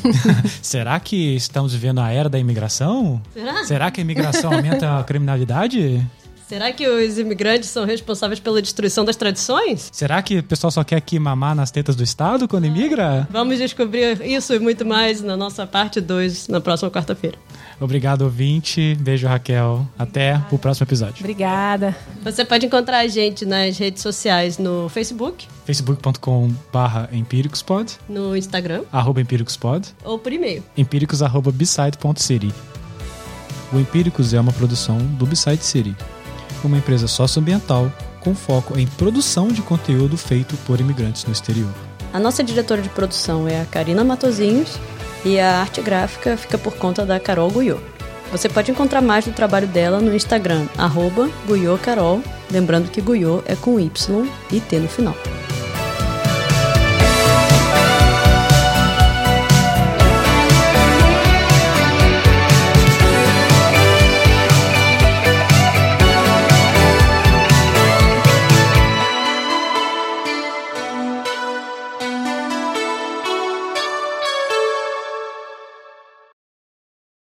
[0.61, 3.21] Será que estamos vivendo a era da imigração?
[3.33, 3.65] Será?
[3.65, 6.05] Será que a imigração aumenta a criminalidade?
[6.47, 9.89] Será que os imigrantes são responsáveis pela destruição das tradições?
[9.91, 13.27] Será que o pessoal só quer aqui mamar nas tetas do Estado quando imigra?
[13.29, 17.37] Vamos descobrir isso e muito mais na nossa parte 2, na próxima quarta-feira.
[17.81, 18.95] Obrigado, ouvinte.
[18.95, 19.85] Beijo, Raquel.
[19.99, 21.17] Até o próximo episódio.
[21.19, 21.93] Obrigada.
[22.23, 25.45] Você pode encontrar a gente nas redes sociais no Facebook.
[25.65, 27.91] facebook.com barra empíricospod.
[28.07, 28.83] No Instagram.
[28.89, 29.89] Arroba empíricospod.
[30.01, 30.63] Ou por e-mail.
[30.77, 31.53] empíricos arroba.
[33.73, 35.93] O Empíricos é uma produção do Beside City
[36.65, 41.69] uma empresa socioambiental com foco em produção de conteúdo feito por imigrantes no exterior.
[42.11, 44.79] A nossa diretora de produção é a Karina Matozinhos
[45.23, 47.77] e a arte gráfica fica por conta da Carol Guyô.
[48.31, 51.29] Você pode encontrar mais do trabalho dela no Instagram, arroba
[52.49, 55.15] Lembrando que Guyô é com Y e T no final.